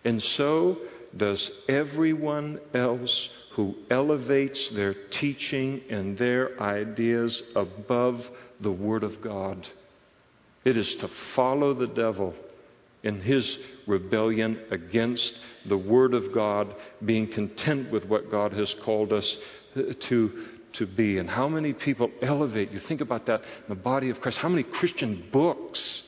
[0.04, 0.76] And so
[1.16, 9.68] does everyone else who elevates their teaching and their ideas above the Word of God.
[10.64, 11.06] It is to
[11.36, 12.34] follow the devil
[13.04, 13.56] in his
[13.86, 19.38] rebellion against the Word of God, being content with what God has called us
[19.76, 21.18] uh, to, to be.
[21.18, 22.72] And how many people elevate?
[22.72, 24.38] You think about that in the body of Christ.
[24.38, 26.02] How many Christian books?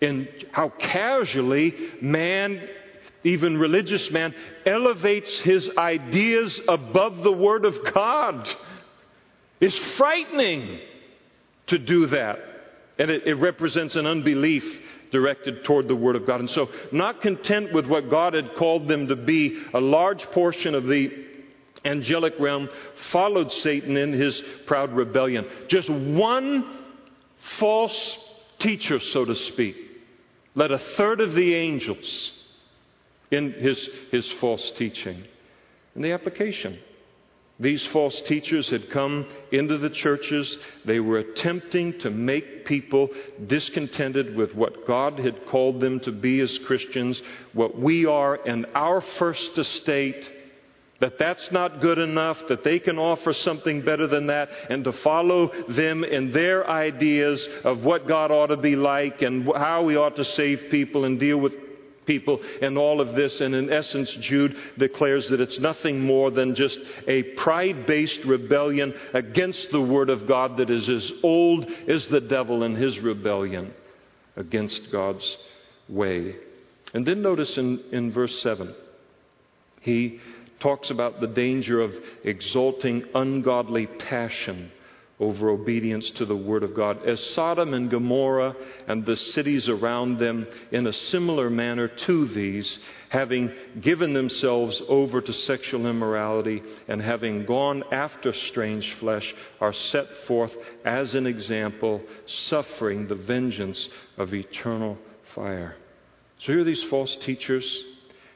[0.00, 2.68] In how casually man,
[3.22, 4.34] even religious man,
[4.66, 8.48] elevates his ideas above the Word of God.
[9.60, 10.80] It's frightening
[11.68, 12.38] to do that.
[12.98, 14.64] And it, it represents an unbelief
[15.10, 16.40] directed toward the Word of God.
[16.40, 20.74] And so, not content with what God had called them to be, a large portion
[20.74, 21.24] of the
[21.84, 22.68] angelic realm
[23.10, 25.46] followed Satan in his proud rebellion.
[25.68, 26.78] Just one
[27.58, 28.18] false
[28.58, 29.76] teacher, so to speak,
[30.54, 32.32] led a third of the angels
[33.30, 35.24] in his, his false teaching.
[35.94, 36.78] And the application.
[37.60, 40.58] These false teachers had come into the churches.
[40.84, 43.10] They were attempting to make people
[43.46, 48.64] discontented with what God had called them to be as Christians, what we are in
[48.74, 50.28] our first estate,
[51.04, 54.92] that that's not good enough, that they can offer something better than that, and to
[54.92, 59.96] follow them in their ideas of what God ought to be like and how we
[59.96, 61.52] ought to save people and deal with
[62.06, 63.42] people and all of this.
[63.42, 68.94] And in essence, Jude declares that it's nothing more than just a pride based rebellion
[69.12, 73.74] against the Word of God that is as old as the devil in his rebellion
[74.36, 75.36] against God's
[75.86, 76.36] way.
[76.94, 78.74] And then notice in, in verse 7,
[79.82, 80.18] he
[80.64, 81.94] talks about the danger of
[82.24, 84.72] exalting ungodly passion
[85.20, 87.06] over obedience to the Word of God.
[87.06, 88.56] As Sodom and Gomorrah
[88.88, 92.78] and the cities around them, in a similar manner to these,
[93.10, 93.52] having
[93.82, 100.56] given themselves over to sexual immorality and having gone after strange flesh, are set forth
[100.86, 104.96] as an example, suffering the vengeance of eternal
[105.34, 105.76] fire.
[106.38, 107.84] So here are these false teachers,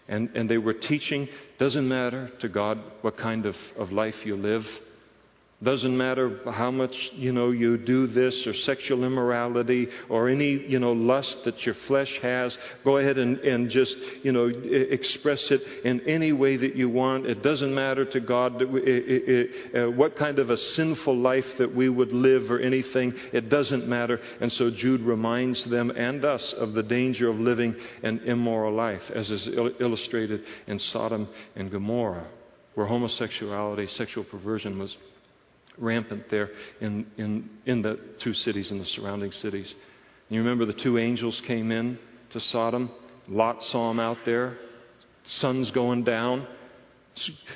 [0.08, 1.28] and, and they were teaching
[1.58, 4.64] doesn't matter to God what kind of, of life you live.
[5.60, 10.78] Doesn't matter how much, you know, you do this or sexual immorality or any, you
[10.78, 12.56] know, lust that your flesh has.
[12.84, 17.26] Go ahead and, and just, you know, express it in any way that you want.
[17.26, 21.74] It doesn't matter to God it, it, uh, what kind of a sinful life that
[21.74, 23.12] we would live or anything.
[23.32, 24.20] It doesn't matter.
[24.40, 29.10] And so Jude reminds them and us of the danger of living an immoral life,
[29.12, 32.28] as is il- illustrated in Sodom and Gomorrah,
[32.76, 34.96] where homosexuality, sexual perversion was
[35.78, 36.50] rampant there
[36.80, 39.74] in, in, in the two cities and the surrounding cities.
[40.28, 41.98] You remember the two angels came in
[42.30, 42.90] to Sodom.
[43.28, 44.58] Lot saw them out there.
[45.24, 46.46] Sun's going down.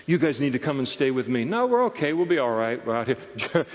[0.06, 1.44] You guys need to come and stay with me.
[1.44, 2.12] No, we're okay.
[2.12, 2.84] We'll be all right.
[2.84, 3.18] We're out here.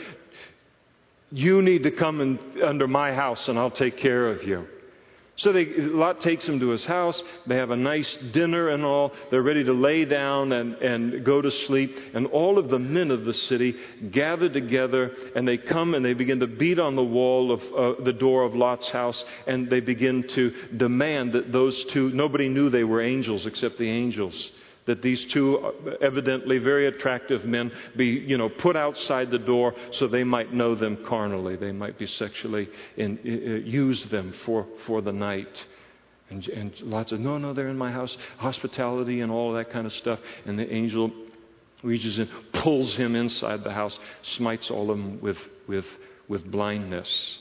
[1.32, 4.68] you need to come under my house and I'll take care of you.
[5.38, 7.24] So they, Lot takes him to his house.
[7.46, 9.14] They have a nice dinner and all.
[9.30, 11.96] They're ready to lay down and, and go to sleep.
[12.16, 13.76] And all of the men of the city
[14.10, 18.04] gather together and they come and they begin to beat on the wall of uh,
[18.04, 22.72] the door of Lot's house and they begin to demand that those two, nobody knew
[22.72, 24.52] they were angels except the angels
[24.88, 30.08] that these two evidently very attractive men be, you know, put outside the door so
[30.08, 31.56] they might know them carnally.
[31.58, 35.66] They might be sexually in, uh, use them for, for the night.
[36.30, 39.86] And, and lots of, no, no, they're in my house, hospitality and all that kind
[39.86, 40.20] of stuff.
[40.46, 41.12] And the angel
[41.84, 45.86] reaches in, pulls him inside the house, smites all of them with, with,
[46.28, 47.40] with blindness.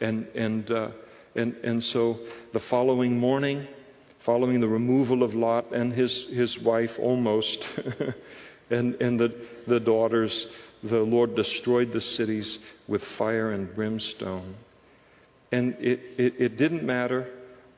[0.00, 0.88] And, and, uh,
[1.34, 2.18] and, and so
[2.52, 3.66] the following morning,
[4.24, 7.66] following the removal of Lot and his, his wife almost,
[8.70, 9.34] and, and the,
[9.66, 10.46] the daughters,
[10.82, 12.58] the Lord destroyed the cities
[12.88, 14.54] with fire and brimstone.
[15.50, 17.28] And it, it, it didn't matter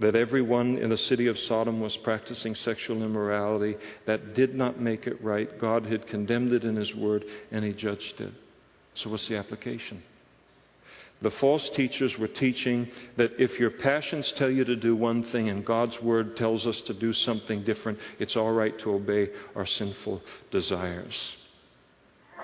[0.01, 3.77] that everyone in the city of Sodom was practicing sexual immorality.
[4.07, 5.59] That did not make it right.
[5.59, 8.33] God had condemned it in His Word, and He judged it.
[8.95, 10.03] So, what's the application?
[11.25, 15.49] The false teachers were teaching that if your passions tell you to do one thing
[15.49, 19.65] and God's word tells us to do something different, it's all right to obey our
[19.65, 20.21] sinful
[20.51, 21.35] desires.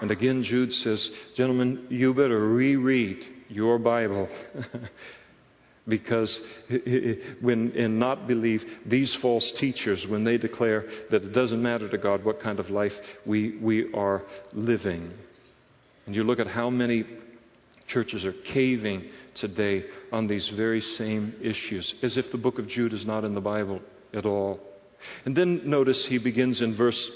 [0.01, 4.31] And again, Jude says, Gentlemen, you better reread your Bible.
[5.87, 6.41] because
[7.43, 11.97] when in not belief these false teachers when they declare that it doesn't matter to
[11.97, 12.93] god what kind of life
[13.25, 14.23] we, we are
[14.53, 15.11] living
[16.05, 17.05] and you look at how many
[17.91, 22.93] Churches are caving today on these very same issues, as if the book of Jude
[22.93, 23.81] is not in the Bible
[24.15, 24.61] at all.
[25.25, 27.11] And then notice he begins in verse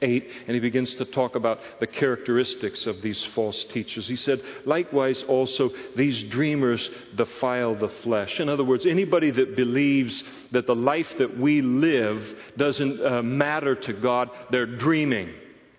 [0.00, 4.08] 8, and he begins to talk about the characteristics of these false teachers.
[4.08, 8.40] He said, Likewise, also, these dreamers defile the flesh.
[8.40, 12.22] In other words, anybody that believes that the life that we live
[12.56, 15.34] doesn't uh, matter to God, they're dreaming.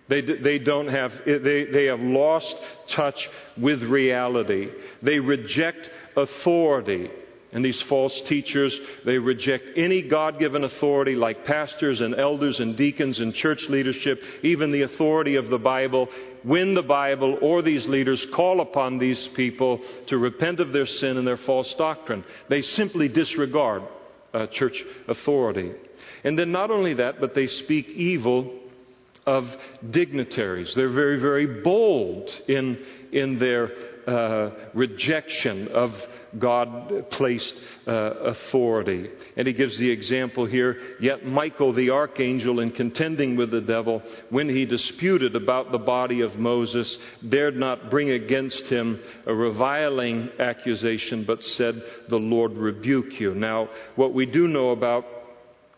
[0.08, 4.70] They, they don't have, they, they have lost touch with reality.
[5.02, 7.10] They reject authority.
[7.52, 12.76] And these false teachers, they reject any God given authority like pastors and elders and
[12.76, 16.08] deacons and church leadership, even the authority of the Bible,
[16.42, 21.16] when the Bible or these leaders call upon these people to repent of their sin
[21.16, 22.24] and their false doctrine.
[22.48, 23.82] They simply disregard
[24.34, 25.72] uh, church authority.
[26.24, 28.52] And then not only that, but they speak evil
[29.26, 29.48] of
[29.90, 30.72] dignitaries.
[30.74, 32.78] They're very, very bold in,
[33.12, 33.72] in their
[34.06, 35.92] uh, rejection of
[36.38, 37.54] God placed
[37.86, 39.10] uh, authority.
[39.36, 44.02] And he gives the example here Yet Michael the archangel, in contending with the devil,
[44.30, 46.98] when he disputed about the body of Moses,
[47.28, 53.34] dared not bring against him a reviling accusation, but said, The Lord rebuke you.
[53.34, 55.04] Now, what we do know about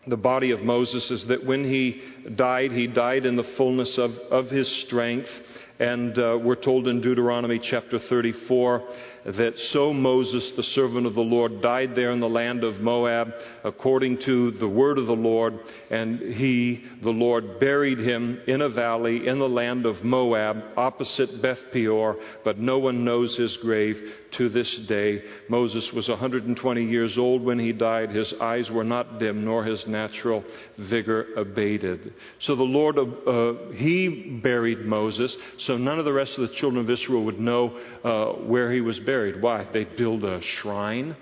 [0.08, 2.02] the body of Moses is that when he
[2.34, 5.30] died, he died in the fullness of, of his strength.
[5.78, 8.88] And uh, we're told in Deuteronomy chapter 34
[9.36, 13.34] that so Moses, the servant of the Lord, died there in the land of Moab
[13.62, 15.58] according to the word of the Lord.
[15.90, 21.42] And he, the Lord, buried him in a valley in the land of Moab opposite
[21.42, 25.22] Beth Peor, but no one knows his grave to this day.
[25.48, 28.10] Moses was 120 years old when he died.
[28.10, 30.44] His eyes were not dim, nor his natural
[30.76, 32.14] vigor abated.
[32.38, 36.82] So the Lord, uh, he buried Moses, so none of the rest of the children
[36.82, 39.17] of Israel would know uh, where he was buried.
[39.40, 39.66] Why?
[39.72, 41.16] They'd build a shrine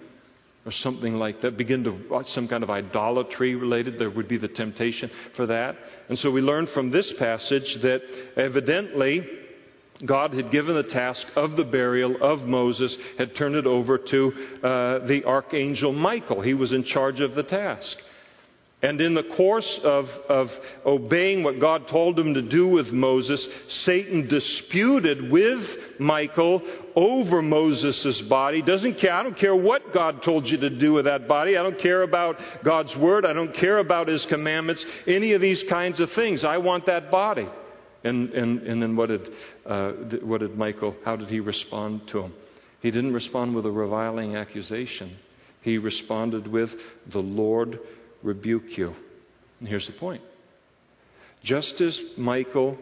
[0.64, 3.98] or something like that, begin to some kind of idolatry related.
[3.98, 5.76] There would be the temptation for that.
[6.08, 8.02] And so we learn from this passage that
[8.36, 9.24] evidently
[10.04, 14.32] God had given the task of the burial of Moses, had turned it over to
[14.62, 16.42] uh, the archangel Michael.
[16.42, 17.96] He was in charge of the task.
[18.82, 20.52] And in the course of, of
[20.84, 25.66] obeying what God told him to do with Moses, Satan disputed with
[25.98, 26.62] Michael
[26.94, 28.60] over Moses' body.
[28.60, 29.14] Doesn't care.
[29.14, 31.56] I don't care what God told you to do with that body.
[31.56, 33.24] I don't care about God's word.
[33.24, 34.84] I don't care about his commandments.
[35.06, 36.44] Any of these kinds of things.
[36.44, 37.48] I want that body.
[38.04, 39.32] And, and, and then what did,
[39.64, 42.34] uh, what did Michael, how did he respond to him?
[42.80, 45.16] He didn't respond with a reviling accusation.
[45.62, 46.70] He responded with,
[47.06, 47.80] The Lord
[48.22, 48.94] rebuke you.
[49.60, 50.22] And here's the point
[51.42, 52.76] just as Michael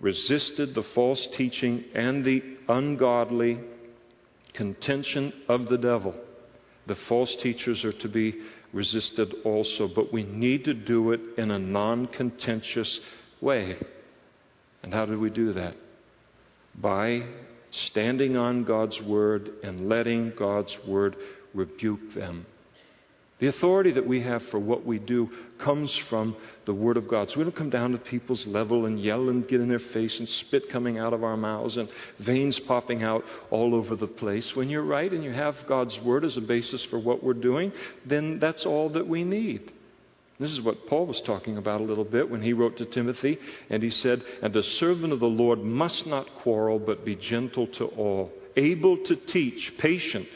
[0.00, 3.60] resisted the false teaching and the ungodly
[4.52, 6.14] contention of the devil,
[6.86, 8.40] the false teachers are to be
[8.72, 13.00] resisted also, but we need to do it in a non contentious
[13.40, 13.76] way.
[14.82, 15.76] And how do we do that?
[16.74, 17.24] By
[17.70, 21.16] standing on God's word and letting God's word
[21.54, 22.46] rebuke them.
[23.40, 26.36] The authority that we have for what we do comes from
[26.66, 27.30] the Word of God.
[27.30, 30.18] So we don't come down to people's level and yell and get in their face
[30.18, 31.88] and spit coming out of our mouths and
[32.18, 34.54] veins popping out all over the place.
[34.54, 37.72] When you're right and you have God's Word as a basis for what we're doing,
[38.04, 39.72] then that's all that we need.
[40.38, 43.38] This is what Paul was talking about a little bit when he wrote to Timothy,
[43.70, 47.66] and he said, And the servant of the Lord must not quarrel, but be gentle
[47.68, 50.26] to all, able to teach, patient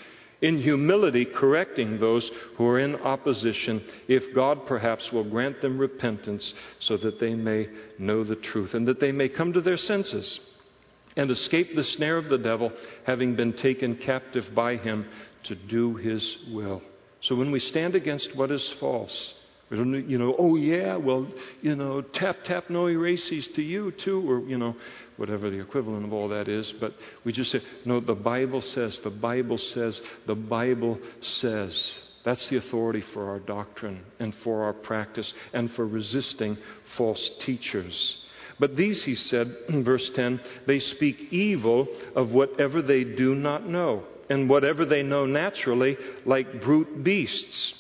[0.40, 6.54] in humility correcting those who are in opposition, if God perhaps will grant them repentance
[6.80, 7.68] so that they may
[7.98, 10.40] know the truth and that they may come to their senses
[11.16, 12.72] and escape the snare of the devil,
[13.04, 15.06] having been taken captive by him
[15.44, 16.82] to do his will.
[17.20, 19.34] So when we stand against what is false,
[19.70, 21.26] we don't, you know, oh yeah, well,
[21.62, 24.76] you know, tap, tap, no erases to you too, or, you know,
[25.16, 26.70] whatever the equivalent of all that is.
[26.72, 26.94] But
[27.24, 31.98] we just say, no, the Bible says, the Bible says, the Bible says.
[32.24, 36.56] That's the authority for our doctrine and for our practice and for resisting
[36.96, 38.18] false teachers.
[38.58, 43.68] But these, he said in verse 10, they speak evil of whatever they do not
[43.68, 47.74] know, and whatever they know naturally, like brute beasts.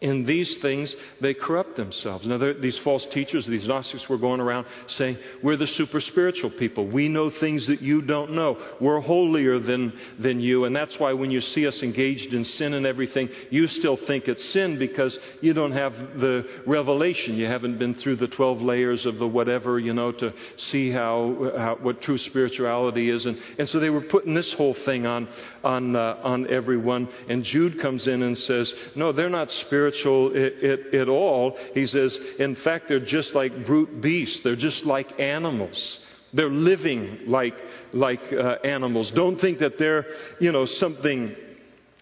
[0.00, 2.24] In these things, they corrupt themselves.
[2.24, 6.86] Now, these false teachers, these Gnostics, were going around saying, We're the super spiritual people.
[6.86, 8.58] We know things that you don't know.
[8.80, 10.66] We're holier than, than you.
[10.66, 14.28] And that's why when you see us engaged in sin and everything, you still think
[14.28, 17.36] it's sin because you don't have the revelation.
[17.36, 21.52] You haven't been through the 12 layers of the whatever, you know, to see how,
[21.56, 23.26] how what true spirituality is.
[23.26, 25.26] And, and so they were putting this whole thing on,
[25.64, 27.08] on, uh, on everyone.
[27.28, 31.56] And Jude comes in and says, No, they're not spiritual at, all.
[31.74, 35.98] He says, in fact, they're just like brute beasts, they're just like animals.
[36.32, 37.54] They're living like,
[37.92, 39.10] like uh, animals.
[39.12, 40.04] Don't think that they're,
[40.40, 41.34] you know, something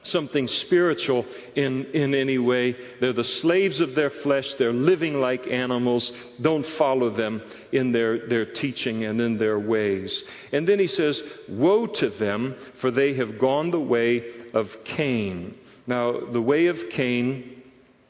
[0.07, 2.77] something spiritual in, in any way.
[3.01, 4.55] They're the slaves of their flesh.
[4.55, 6.11] They're living like animals.
[6.41, 7.43] Don't follow them
[7.73, 10.23] in their, their teaching and in their ways.
[10.53, 15.57] And then he says, Woe to them, for they have gone the way of Cain.
[15.87, 17.57] Now, the way of Cain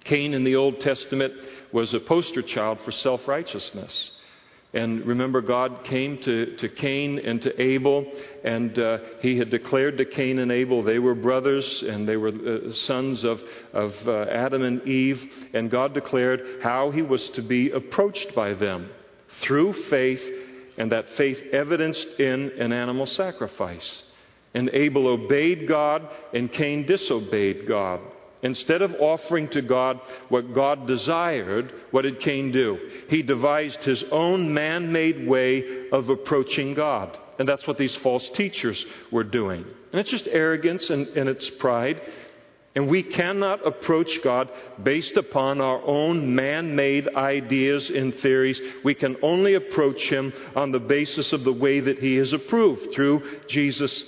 [0.07, 1.35] Cain in the Old Testament
[1.73, 4.13] was a poster child for self righteousness.
[4.75, 8.13] And remember, God came to, to Cain and to Abel,
[8.45, 12.29] and uh, he had declared to Cain and Abel they were brothers and they were
[12.29, 13.41] uh, sons of,
[13.73, 15.23] of uh, Adam and Eve.
[15.55, 18.91] And God declared how he was to be approached by them
[19.41, 20.23] through faith,
[20.79, 24.03] and that faith evidenced in an animal sacrifice.
[24.53, 28.01] And Abel obeyed God, and Cain disobeyed God.
[28.47, 32.79] Instead of offering to God what God desired, what did Cain do?
[33.09, 37.19] He devised his own man made way of approaching God.
[37.41, 39.65] And that's what these false teachers were doing.
[39.91, 42.01] And it's just arrogance and, and it's pride.
[42.77, 44.49] And we cannot approach God
[44.81, 48.61] based upon our own man made ideas and theories.
[48.85, 52.93] We can only approach Him on the basis of the way that He has approved
[52.93, 54.05] through Jesus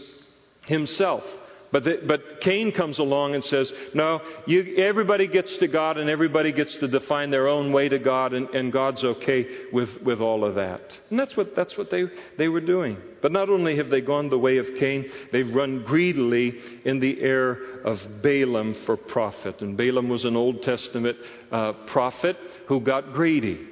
[0.66, 1.24] Himself.
[1.70, 6.08] But, the, but Cain comes along and says, No, you, everybody gets to God and
[6.08, 10.20] everybody gets to define their own way to God, and, and God's okay with, with
[10.20, 10.96] all of that.
[11.10, 12.04] And that's what, that's what they,
[12.38, 12.96] they were doing.
[13.20, 17.20] But not only have they gone the way of Cain, they've run greedily in the
[17.20, 19.60] air of Balaam for profit.
[19.60, 21.18] And Balaam was an Old Testament
[21.50, 23.66] uh, prophet who got greedy.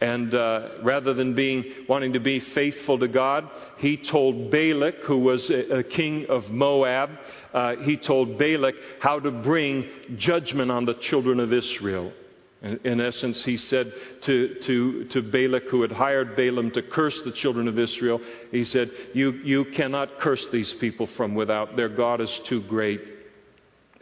[0.00, 5.18] And uh, rather than being wanting to be faithful to God, he told Balak, who
[5.18, 7.10] was a, a king of Moab,
[7.52, 12.12] uh, he told Balak how to bring judgment on the children of Israel.
[12.60, 13.92] In, in essence, he said
[14.22, 18.20] to, to, to Balak, who had hired Balaam to curse the children of Israel,
[18.50, 21.76] he said, you, you cannot curse these people from without.
[21.76, 23.00] Their God is too great.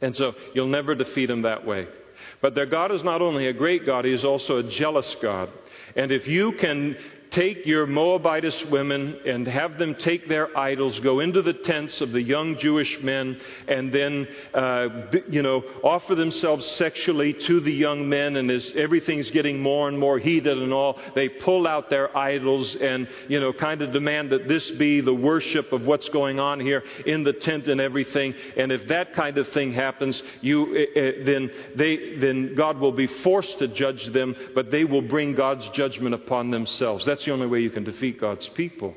[0.00, 1.86] And so you'll never defeat them that way.
[2.40, 5.48] But their God is not only a great God, He is also a jealous God.
[5.94, 6.96] And if you can
[7.32, 12.12] take your Moabitess women and have them take their idols, go into the tents of
[12.12, 14.88] the young Jewish men, and then, uh,
[15.28, 18.36] you know, offer themselves sexually to the young men.
[18.36, 22.76] And as everything's getting more and more heated and all, they pull out their idols
[22.76, 26.60] and, you know, kind of demand that this be the worship of what's going on
[26.60, 28.34] here in the tent and everything.
[28.56, 33.06] And if that kind of thing happens, you, uh, then, they, then God will be
[33.06, 37.06] forced to judge them, but they will bring God's judgment upon themselves.
[37.06, 38.96] That's that's the only way you can defeat God's people.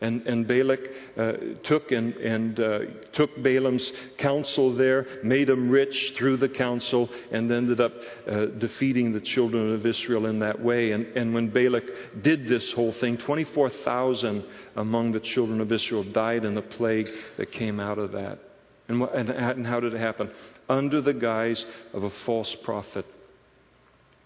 [0.00, 0.78] And, and Balak
[1.16, 1.32] uh,
[1.64, 2.78] took and, and uh,
[3.14, 7.92] took Balaam's counsel there, made him rich through the counsel, and ended up
[8.30, 10.92] uh, defeating the children of Israel in that way.
[10.92, 14.44] And, and when Balak did this whole thing, 24,000
[14.76, 17.08] among the children of Israel died in the plague
[17.38, 18.38] that came out of that.
[18.86, 20.30] And, and, and how did it happen?
[20.68, 23.06] Under the guise of a false prophet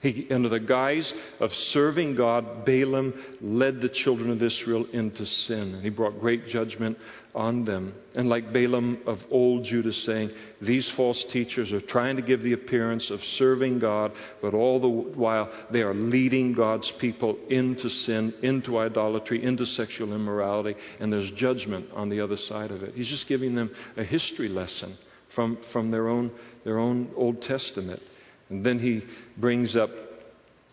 [0.00, 5.74] he, under the guise of serving God, Balaam led the children of Israel into sin,
[5.74, 6.96] and he brought great judgment
[7.34, 7.94] on them.
[8.14, 10.30] And like Balaam of old, Judah saying,
[10.60, 14.88] These false teachers are trying to give the appearance of serving God, but all the
[14.88, 21.30] while they are leading God's people into sin, into idolatry, into sexual immorality, and there's
[21.32, 22.94] judgment on the other side of it.
[22.94, 24.96] He's just giving them a history lesson
[25.34, 26.30] from, from their, own,
[26.62, 28.00] their own Old Testament.
[28.48, 29.04] And then he
[29.36, 29.90] brings up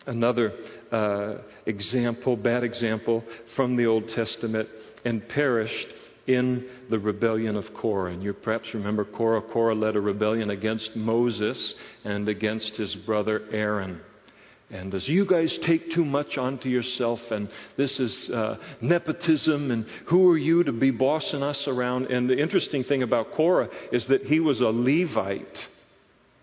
[0.05, 0.53] another
[0.91, 3.23] uh, example, bad example
[3.55, 4.69] from the Old Testament,
[5.03, 5.87] and perished
[6.27, 8.11] in the rebellion of Korah.
[8.11, 9.41] And you perhaps remember Korah.
[9.41, 14.01] Korah led a rebellion against Moses and against his brother Aaron.
[14.71, 19.85] And as you guys take too much onto yourself, and this is uh, nepotism, and
[20.05, 22.07] who are you to be bossing us around?
[22.07, 25.67] And the interesting thing about Korah is that he was a Levite.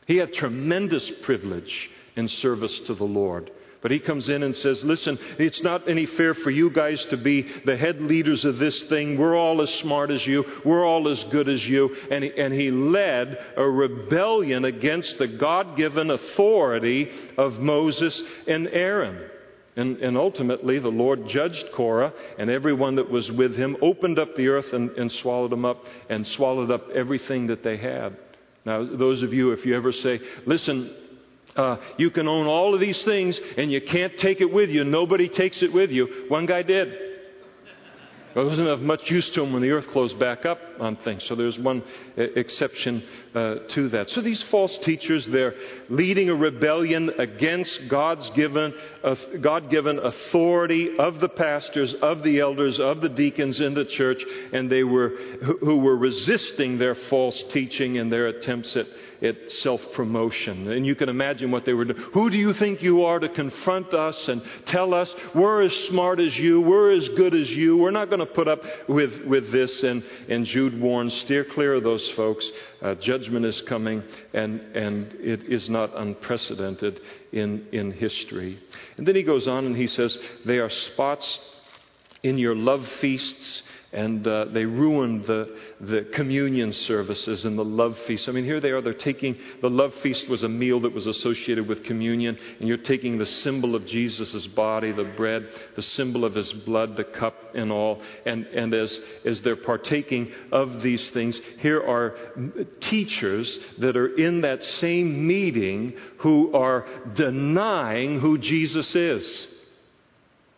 [0.07, 3.51] He had tremendous privilege in service to the Lord.
[3.83, 7.17] But he comes in and says, Listen, it's not any fair for you guys to
[7.17, 9.19] be the head leaders of this thing.
[9.19, 10.45] We're all as smart as you.
[10.65, 11.97] We're all as good as you.
[12.11, 18.69] And he, and he led a rebellion against the God given authority of Moses and
[18.69, 19.29] Aaron.
[19.75, 24.37] And, and, ultimately, the Lord judged Korah and everyone that was with him, opened up
[24.37, 28.17] the earth and, and swallowed them up, and swallowed up everything that they had.
[28.65, 30.95] Now, those of you, if you ever say, listen,
[31.57, 34.85] uh, you can own all of these things and you can't take it with you,
[34.85, 36.27] nobody takes it with you.
[36.29, 37.12] One guy did.
[38.35, 41.25] It wasn't of much use to them when the earth closed back up on things.
[41.25, 41.83] So there's one
[42.17, 43.03] uh, exception
[43.35, 44.09] uh, to that.
[44.09, 45.55] So these false teachers, they're
[45.91, 48.73] leading a rebellion against God's given,
[49.05, 53.85] uh, God given authority of the pastors, of the elders, of the deacons in the
[53.85, 55.11] church, and they were,
[55.61, 58.87] who were resisting their false teaching and their attempts at
[59.23, 60.71] it's self promotion.
[60.73, 62.03] And you can imagine what they were doing.
[62.13, 66.19] Who do you think you are to confront us and tell us we're as smart
[66.19, 69.53] as you, we're as good as you, we're not going to put up with, with
[69.53, 69.85] this?
[69.85, 72.51] And, and Jude warns steer clear of those folks.
[72.83, 74.03] Uh, judgment is coming,
[74.35, 77.01] and, and it is not unprecedented
[77.31, 78.61] in, in history.
[78.97, 81.39] And then he goes on and he says, They are spots
[82.25, 83.63] in your love feasts
[83.93, 88.29] and uh, they ruined the, the communion services and the love feast.
[88.29, 91.07] I mean, here they are, they're taking the love feast was a meal that was
[91.07, 96.25] associated with communion, and you're taking the symbol of Jesus' body, the bread, the symbol
[96.25, 98.01] of his blood, the cup, and all.
[98.25, 102.17] And, and as, as they're partaking of these things, here are
[102.81, 109.52] teachers that are in that same meeting who are denying who Jesus is.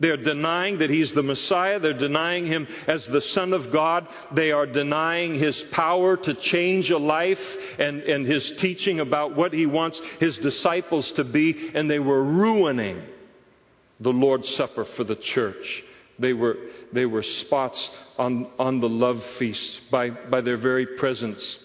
[0.00, 1.78] They're denying that he's the Messiah.
[1.78, 4.08] They're denying him as the Son of God.
[4.32, 7.40] They are denying his power to change a life
[7.78, 11.70] and, and his teaching about what he wants his disciples to be.
[11.74, 13.02] And they were ruining
[14.00, 15.84] the Lord's Supper for the church.
[16.18, 16.56] They were,
[16.92, 21.58] they were spots on, on the love feast by, by their very presence.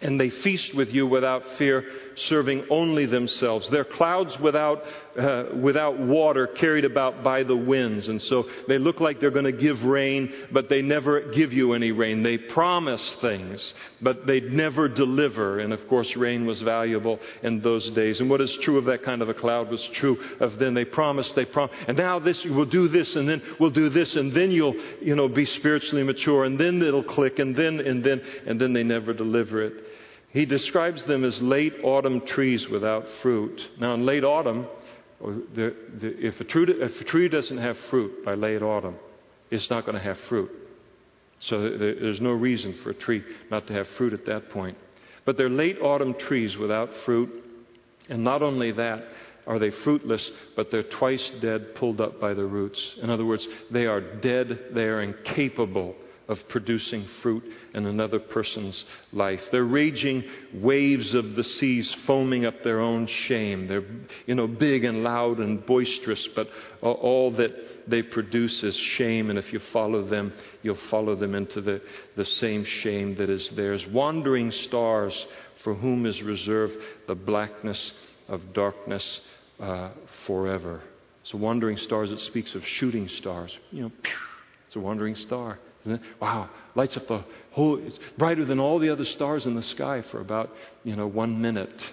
[0.00, 1.84] And they feast with you without fear
[2.16, 3.68] serving only themselves.
[3.68, 4.84] They're clouds without,
[5.18, 8.08] uh, without water carried about by the winds.
[8.08, 11.74] And so they look like they're going to give rain, but they never give you
[11.74, 12.22] any rain.
[12.22, 15.60] They promise things, but they never deliver.
[15.60, 18.20] And of course, rain was valuable in those days.
[18.20, 20.74] And what is true of that kind of a cloud was true of then.
[20.74, 24.16] They promised, they promised, and now this, we'll do this, and then we'll do this,
[24.16, 28.02] and then you'll, you know, be spiritually mature, and then it'll click, and then, and
[28.04, 29.84] then, and then they never deliver it.
[30.32, 33.68] He describes them as late autumn trees without fruit.
[33.78, 34.66] Now, in late autumn,
[35.22, 38.96] oh, the, the, if, a tree, if a tree doesn't have fruit by late autumn,
[39.50, 40.50] it's not going to have fruit.
[41.38, 44.78] So there's no reason for a tree not to have fruit at that point.
[45.24, 47.30] But they're late autumn trees without fruit.
[48.08, 49.04] And not only that,
[49.46, 52.94] are they fruitless, but they're twice dead, pulled up by the roots.
[53.02, 55.96] In other words, they are dead, they are incapable
[56.32, 59.42] of producing fruit in another person's life.
[59.52, 60.24] They're raging
[60.54, 63.68] waves of the seas foaming up their own shame.
[63.68, 63.84] They're,
[64.26, 66.48] you know, big and loud and boisterous, but
[66.80, 71.60] all that they produce is shame, and if you follow them, you'll follow them into
[71.60, 71.82] the,
[72.16, 73.86] the same shame that is theirs.
[73.86, 75.26] Wandering stars
[75.62, 76.76] for whom is reserved
[77.06, 77.92] the blackness
[78.28, 79.20] of darkness
[79.60, 79.90] uh,
[80.26, 80.80] forever.
[81.24, 83.56] So, wandering stars, it speaks of shooting stars.
[83.70, 83.92] You know,
[84.66, 85.58] it's a wandering star.
[86.20, 90.02] Wow, lights up the whole, it's brighter than all the other stars in the sky
[90.02, 90.50] for about,
[90.84, 91.92] you know, one minute.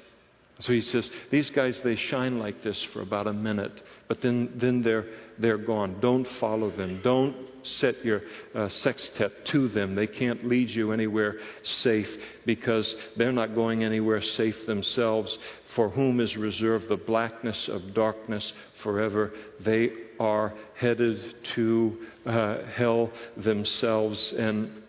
[0.60, 4.52] So he says, these guys, they shine like this for about a minute, but then,
[4.56, 5.06] then they're,
[5.38, 6.00] they're gone.
[6.02, 7.00] Don't follow them.
[7.02, 8.22] Don't set your
[8.54, 9.96] uh, sextant to them.
[9.96, 12.10] They can't lead you anywhere safe
[12.46, 15.38] because they're not going anywhere safe themselves.
[15.76, 19.34] For whom is reserved the blackness of darkness forever.
[19.62, 24.34] They are headed to uh, hell themselves.
[24.34, 24.84] And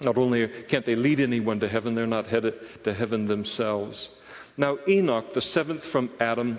[0.00, 2.54] not only can't they lead anyone to heaven, they're not headed
[2.84, 4.08] to heaven themselves.
[4.56, 6.58] Now, Enoch, the seventh from Adam,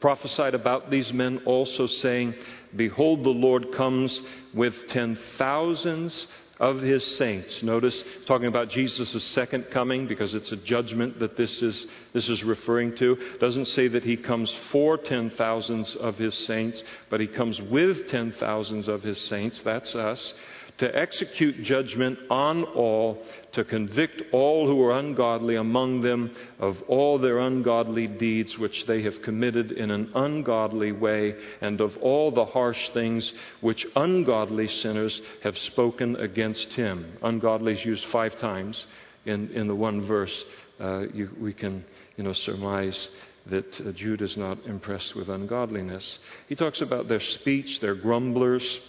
[0.00, 2.34] prophesied about these men also, saying,
[2.74, 4.20] Behold, the Lord comes
[4.52, 6.26] with ten thousands
[6.62, 7.60] of his saints.
[7.64, 12.44] Notice, talking about Jesus' second coming, because it's a judgment that this is, this is
[12.44, 13.18] referring to.
[13.40, 18.08] Doesn't say that he comes for ten thousands of his saints, but he comes with
[18.08, 19.60] ten thousands of his saints.
[19.62, 20.32] That's us
[20.78, 27.18] to execute judgment on all, to convict all who are ungodly among them of all
[27.18, 32.44] their ungodly deeds which they have committed in an ungodly way, and of all the
[32.44, 37.16] harsh things which ungodly sinners have spoken against him.
[37.22, 38.86] Ungodly is used five times
[39.24, 40.44] in, in the one verse.
[40.80, 41.84] Uh, you, we can
[42.16, 43.08] you know, surmise
[43.46, 46.18] that uh, Jude is not impressed with ungodliness.
[46.48, 48.80] He talks about their speech, their grumblers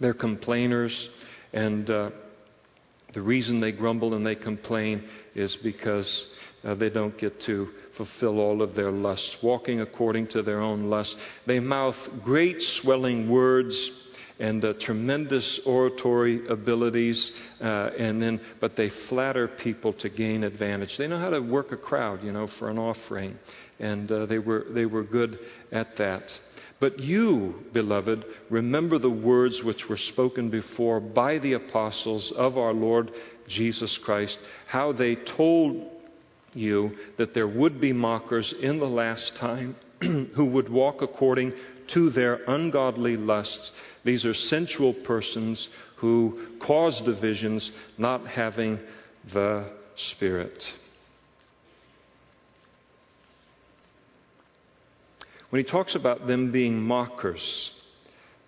[0.00, 1.08] they're complainers,
[1.52, 2.10] and uh,
[3.14, 6.26] the reason they grumble and they complain is because
[6.64, 10.84] uh, they don't get to fulfill all of their lusts, walking according to their own
[10.84, 11.16] lusts.
[11.46, 13.90] They mouth great swelling words
[14.38, 20.96] and uh, tremendous oratory abilities, uh, and then but they flatter people to gain advantage.
[20.96, 23.36] They know how to work a crowd, you know, for an offering,
[23.80, 25.40] and uh, they were they were good
[25.72, 26.32] at that.
[26.80, 32.72] But you, beloved, remember the words which were spoken before by the apostles of our
[32.72, 33.10] Lord
[33.48, 35.90] Jesus Christ, how they told
[36.54, 41.52] you that there would be mockers in the last time who would walk according
[41.88, 43.72] to their ungodly lusts.
[44.04, 48.78] These are sensual persons who cause divisions, not having
[49.32, 50.72] the Spirit.
[55.50, 57.72] When he talks about them being mockers,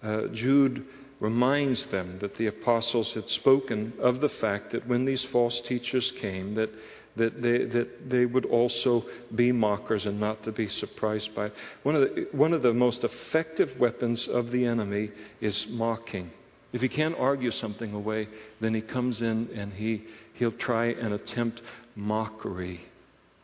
[0.02, 0.84] uh, Jude
[1.18, 6.10] reminds them that the apostles had spoken of the fact that when these false teachers
[6.12, 6.70] came, that,
[7.16, 11.54] that, they, that they would also be mockers and not to be surprised by it.
[11.82, 16.30] One of, the, one of the most effective weapons of the enemy is mocking.
[16.72, 18.28] If he can't argue something away,
[18.60, 21.62] then he comes in and he, he'll try and attempt
[21.96, 22.80] mockery.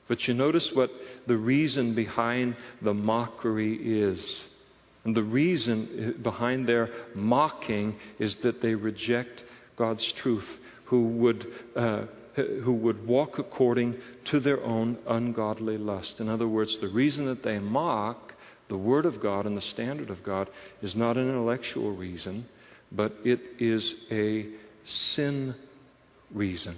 [0.08, 0.90] But you notice what
[1.26, 4.44] the reason behind the mockery is.
[5.04, 9.44] And the reason behind their mocking is that they reject
[9.76, 10.48] God's truth,
[10.86, 12.02] who would, uh,
[12.34, 13.96] who would walk according
[14.26, 16.20] to their own ungodly lust.
[16.20, 18.34] In other words, the reason that they mock
[18.68, 20.48] the Word of God and the standard of God
[20.82, 22.46] is not an intellectual reason,
[22.90, 24.46] but it is a
[24.84, 25.54] sin
[26.32, 26.76] reason.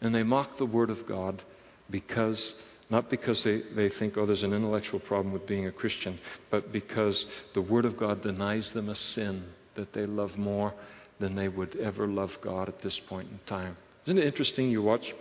[0.00, 1.42] And they mock the Word of God
[1.90, 2.54] because
[2.90, 6.18] not because they, they think, oh, there's an intellectual problem with being a Christian,
[6.50, 10.72] but because the Word of God denies them a sin that they love more
[11.20, 13.76] than they would ever love God at this point in time.
[14.06, 14.70] Isn't it interesting?
[14.70, 15.14] You watch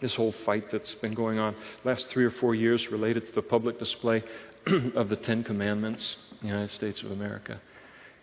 [0.00, 3.42] this whole fight that's been going on last three or four years related to the
[3.42, 4.22] public display
[4.94, 7.60] of the Ten Commandments in the United States of America.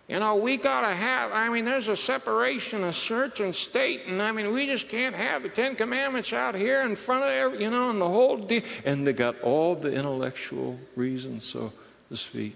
[0.10, 4.08] You know, we got to have, I mean, there's a separation of church and state,
[4.08, 7.30] and I mean, we just can't have the Ten Commandments out here in front of,
[7.30, 8.64] every, you know, and the whole deal.
[8.86, 11.72] And they got all the intellectual reasons, so
[12.10, 12.56] to speak.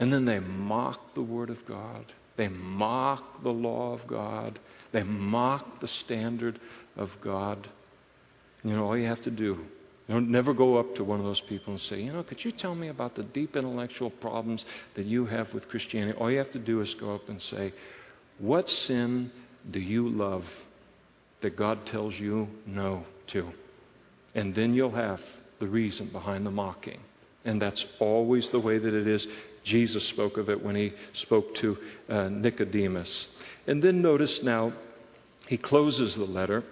[0.00, 2.06] And then they mock the Word of God.
[2.38, 4.58] They mock the law of God.
[4.92, 6.60] They mock the standard
[6.96, 7.68] of God.
[8.64, 9.66] You know, all you have to do
[10.08, 12.50] don't never go up to one of those people and say, you know, could you
[12.50, 16.16] tell me about the deep intellectual problems that you have with Christianity?
[16.18, 17.74] All you have to do is go up and say,
[18.38, 19.30] what sin
[19.70, 20.46] do you love
[21.42, 23.50] that God tells you no to?
[24.34, 25.20] And then you'll have
[25.58, 27.00] the reason behind the mocking.
[27.44, 29.26] And that's always the way that it is.
[29.64, 31.76] Jesus spoke of it when he spoke to
[32.08, 33.26] uh, Nicodemus.
[33.66, 34.72] And then notice now,
[35.48, 36.64] he closes the letter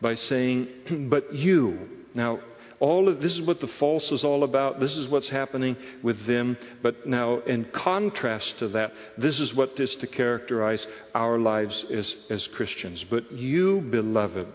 [0.00, 0.68] by saying,
[1.10, 1.88] But you.
[2.14, 2.38] Now,
[2.80, 4.80] all of this is what the false is all about.
[4.80, 6.56] This is what's happening with them.
[6.82, 12.16] But now, in contrast to that, this is what is to characterize our lives as,
[12.30, 13.04] as Christians.
[13.04, 14.48] But you, beloved,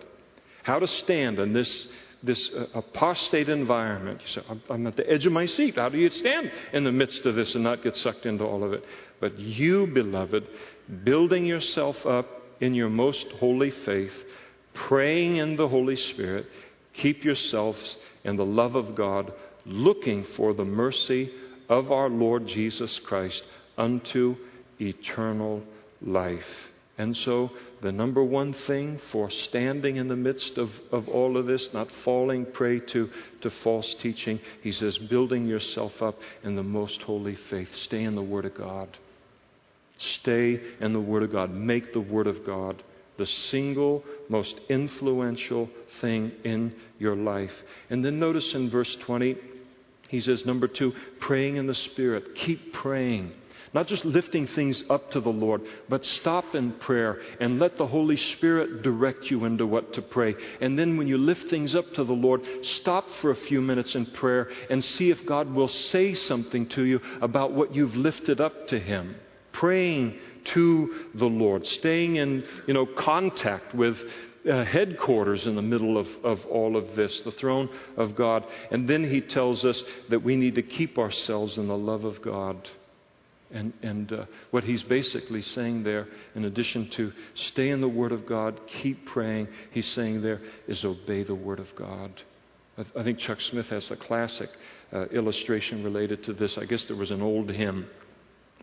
[0.64, 1.88] how to stand in this,
[2.22, 4.22] this uh, apostate environment.
[4.22, 5.76] You say, I'm, I'm at the edge of my seat.
[5.76, 8.64] How do you stand in the midst of this and not get sucked into all
[8.64, 8.84] of it?
[9.20, 10.48] But you, beloved,
[11.04, 12.28] building yourself up
[12.62, 14.14] in your most holy faith,
[14.74, 16.46] praying in the Holy Spirit,
[16.94, 19.32] keep yourselves in the love of God,
[19.66, 21.32] looking for the mercy
[21.68, 23.44] of our Lord Jesus Christ
[23.78, 24.36] unto
[24.80, 25.64] eternal
[26.02, 26.70] life.
[26.98, 31.46] And so, the number one thing for standing in the midst of, of all of
[31.46, 33.10] this, not falling prey to,
[33.40, 37.74] to false teaching, he says, building yourself up in the most holy faith.
[37.74, 38.98] Stay in the Word of God.
[39.98, 41.52] Stay in the Word of God.
[41.52, 42.84] Make the Word of God
[43.20, 45.70] the single most influential
[46.02, 47.54] thing in your life.
[47.92, 49.38] And then notice in verse 20,
[50.08, 52.34] he says, number two, praying in the Spirit.
[52.34, 53.34] Keep praying.
[53.74, 57.86] Not just lifting things up to the Lord, but stop in prayer and let the
[57.86, 60.36] Holy Spirit direct you into what to pray.
[60.60, 63.94] And then when you lift things up to the Lord, stop for a few minutes
[63.94, 68.42] in prayer and see if God will say something to you about what you've lifted
[68.42, 69.16] up to Him.
[69.52, 73.98] Praying to the Lord, staying in you know, contact with
[74.50, 78.46] uh, headquarters in the middle of, of all of this, the throne of God.
[78.72, 82.22] And then he tells us that we need to keep ourselves in the love of
[82.22, 82.68] God.
[83.52, 88.12] And, and uh, what he's basically saying there, in addition to stay in the Word
[88.12, 92.12] of God, keep praying, he's saying there is obey the Word of God.
[92.78, 94.50] I, th- I think Chuck Smith has a classic
[94.94, 96.58] uh, illustration related to this.
[96.58, 97.90] I guess there was an old hymn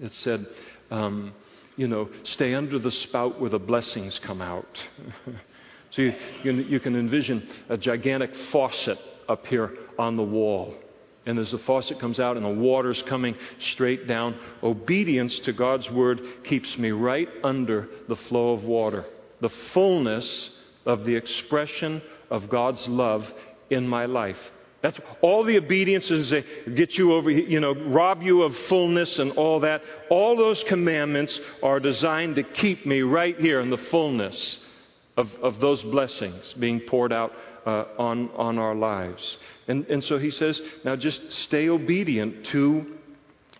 [0.00, 0.46] that said,
[0.90, 1.34] um,
[1.76, 4.82] you know, stay under the spout where the blessings come out.
[5.90, 8.98] so you, you, you can envision a gigantic faucet
[9.28, 10.74] up here on the wall.
[11.26, 15.90] And as the faucet comes out and the water's coming straight down, obedience to God's
[15.90, 19.04] word keeps me right under the flow of water.
[19.40, 20.50] The fullness
[20.86, 22.00] of the expression
[22.30, 23.30] of God's love
[23.70, 24.38] in my life.
[24.86, 29.32] That's all the obediences that get you over, you know, rob you of fullness and
[29.32, 29.82] all that.
[30.10, 34.58] All those commandments are designed to keep me right here in the fullness
[35.16, 37.32] of, of those blessings being poured out
[37.66, 39.38] uh, on, on our lives.
[39.66, 42.86] And, and so he says, now just stay obedient to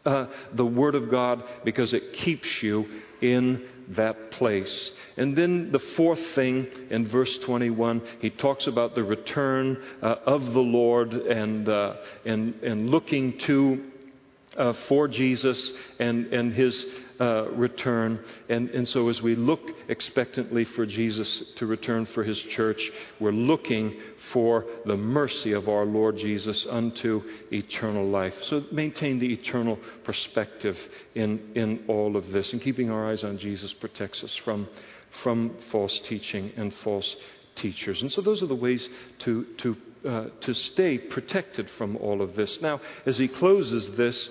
[0.04, 2.86] uh, the Word of God because it keeps you
[3.20, 4.93] in that place.
[5.16, 10.45] And then the fourth thing in verse 21, he talks about the return uh, of
[10.53, 13.84] the Lord and, uh, and, and looking to
[14.57, 16.84] uh, for Jesus and, and his
[17.20, 18.20] uh, return.
[18.48, 22.90] And, and so, as we look expectantly for Jesus to return for his church,
[23.20, 23.94] we're looking
[24.32, 28.34] for the mercy of our Lord Jesus unto eternal life.
[28.44, 30.78] So, maintain the eternal perspective
[31.14, 32.52] in, in all of this.
[32.52, 34.68] And keeping our eyes on Jesus protects us from,
[35.22, 37.16] from false teaching and false
[37.54, 38.02] teachers.
[38.02, 38.88] And so, those are the ways
[39.20, 42.60] to, to, uh, to stay protected from all of this.
[42.60, 44.28] Now, as he closes this,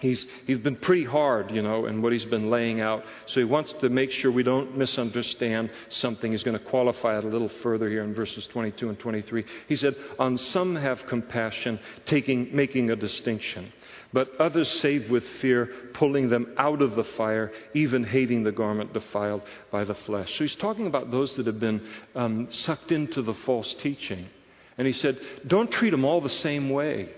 [0.00, 3.04] He's, he's been pretty hard, you know, in what he's been laying out.
[3.26, 6.30] So he wants to make sure we don't misunderstand something.
[6.30, 9.44] He's going to qualify it a little further here in verses 22 and 23.
[9.66, 13.72] He said, On some have compassion, taking, making a distinction,
[14.12, 18.92] but others save with fear, pulling them out of the fire, even hating the garment
[18.92, 19.42] defiled
[19.72, 20.32] by the flesh.
[20.38, 21.84] So he's talking about those that have been
[22.14, 24.28] um, sucked into the false teaching.
[24.76, 27.08] And he said, Don't treat them all the same way.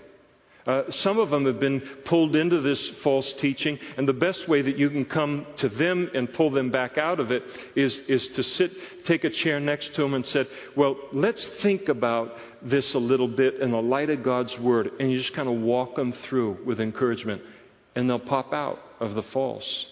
[0.65, 4.61] Uh, some of them have been pulled into this false teaching, and the best way
[4.61, 7.43] that you can come to them and pull them back out of it
[7.75, 8.71] is, is to sit,
[9.05, 10.45] take a chair next to them and say,
[10.75, 14.91] Well, let's think about this a little bit in the light of God's Word.
[14.99, 17.41] And you just kind of walk them through with encouragement,
[17.95, 19.87] and they'll pop out of the false.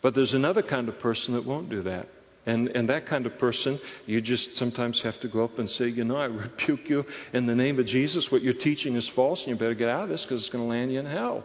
[0.00, 2.08] But there's another kind of person that won't do that.
[2.46, 5.88] And, and that kind of person, you just sometimes have to go up and say,
[5.88, 8.30] you know, I rebuke you in the name of Jesus.
[8.30, 10.64] What you're teaching is false, and you better get out of this because it's going
[10.64, 11.44] to land you in hell.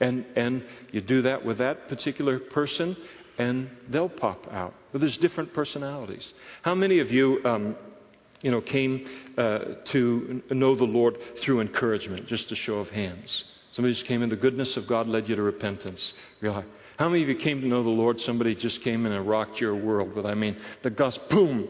[0.00, 2.96] And, and you do that with that particular person,
[3.38, 4.74] and they'll pop out.
[4.92, 6.32] But there's different personalities.
[6.62, 7.76] How many of you, um,
[8.40, 9.06] you know, came
[9.36, 13.44] uh, to know the Lord through encouragement, just a show of hands?
[13.72, 16.14] Somebody just came in, the goodness of God led you to repentance.
[16.40, 16.64] Realize,
[16.98, 18.20] how many of you came to know the Lord?
[18.20, 21.68] Somebody just came in and rocked your world with, I mean, the gospel, boom,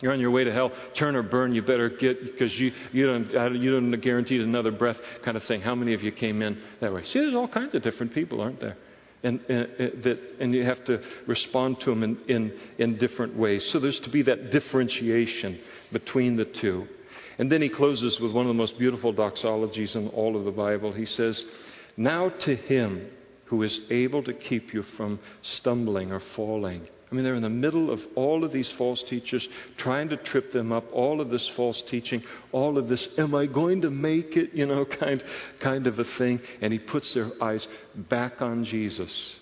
[0.00, 0.72] You're on your way to hell.
[0.94, 1.54] Turn or burn.
[1.54, 5.60] You better get because you you don't you don't guaranteed another breath kind of thing.
[5.60, 7.04] How many of you came in that way?
[7.04, 8.76] See, there's all kinds of different people, aren't there?
[9.22, 13.34] And, and, uh, that, and you have to respond to them in, in, in different
[13.36, 13.64] ways.
[13.70, 15.58] So there's to be that differentiation
[15.92, 16.86] between the two.
[17.38, 20.50] And then he closes with one of the most beautiful doxologies in all of the
[20.50, 20.92] Bible.
[20.92, 21.42] He says,
[21.96, 23.10] Now to him
[23.46, 27.48] who is able to keep you from stumbling or falling I mean, they're in the
[27.48, 31.46] middle of all of these false teachers trying to trip them up, all of this
[31.50, 35.22] false teaching, all of this, am I going to make it, you know, kind,
[35.60, 36.40] kind of a thing.
[36.60, 39.38] And he puts their eyes back on Jesus,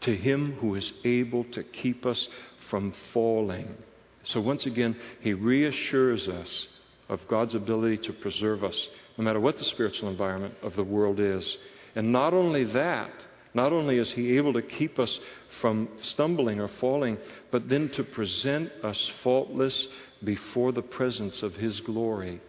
[0.00, 2.28] to him who is able to keep us
[2.68, 3.76] from falling.
[4.24, 6.66] So once again, he reassures us
[7.08, 11.20] of God's ability to preserve us, no matter what the spiritual environment of the world
[11.20, 11.58] is.
[11.94, 13.12] And not only that,
[13.54, 15.20] not only is He able to keep us
[15.60, 17.18] from stumbling or falling,
[17.50, 19.88] but then to present us faultless
[20.22, 22.40] before the presence of His glory.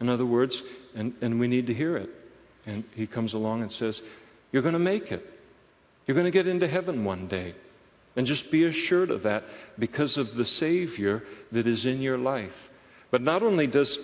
[0.00, 0.62] In other words,
[0.94, 2.10] and, and we need to hear it.
[2.64, 4.00] And He comes along and says,
[4.52, 5.28] You're going to make it.
[6.06, 7.54] You're going to get into heaven one day.
[8.14, 9.44] And just be assured of that
[9.78, 12.52] because of the Savior that is in your life.
[13.10, 13.98] But not only does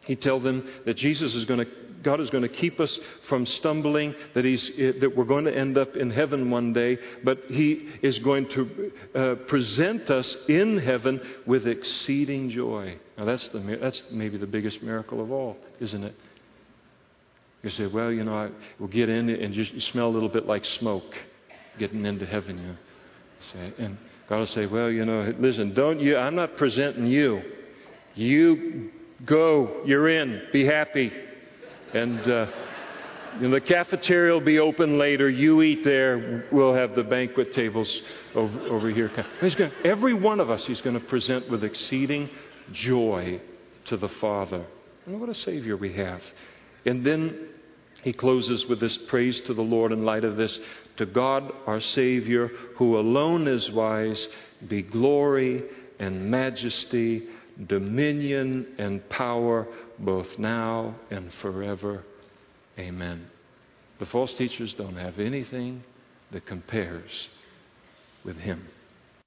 [0.00, 1.72] he tell them that Jesus is going to
[2.02, 5.78] God is going to keep us from stumbling, that, he's, that we're going to end
[5.78, 11.20] up in heaven one day, but He is going to uh, present us in heaven
[11.46, 12.98] with exceeding joy.
[13.16, 16.14] Now, that's, the, that's maybe the biggest miracle of all, isn't it?
[17.62, 20.46] You say, well, you know, I, we'll get in and just smell a little bit
[20.46, 21.16] like smoke
[21.78, 22.58] getting into heaven.
[22.58, 22.76] You
[23.52, 27.42] say, and God will say, well, you know, listen, don't you, I'm not presenting you.
[28.14, 28.90] You
[29.24, 31.12] go, you're in, be happy.
[31.96, 32.46] And uh,
[33.40, 35.28] you know, the cafeteria will be open later.
[35.28, 36.44] You eat there.
[36.52, 38.02] We'll have the banquet tables
[38.34, 39.10] over, over here.
[39.40, 42.30] Gonna, every one of us, he's going to present with exceeding
[42.72, 43.40] joy
[43.86, 44.64] to the Father.
[45.06, 46.22] And what a Savior we have.
[46.84, 47.48] And then
[48.02, 50.58] he closes with this praise to the Lord in light of this.
[50.96, 54.28] To God, our Savior, who alone is wise,
[54.66, 55.62] be glory
[55.98, 57.26] and majesty,
[57.66, 59.66] dominion and power
[59.98, 62.04] both now and forever.
[62.78, 63.26] Amen.
[63.98, 65.82] The false teachers don't have anything
[66.32, 67.28] that compares
[68.24, 68.66] with him.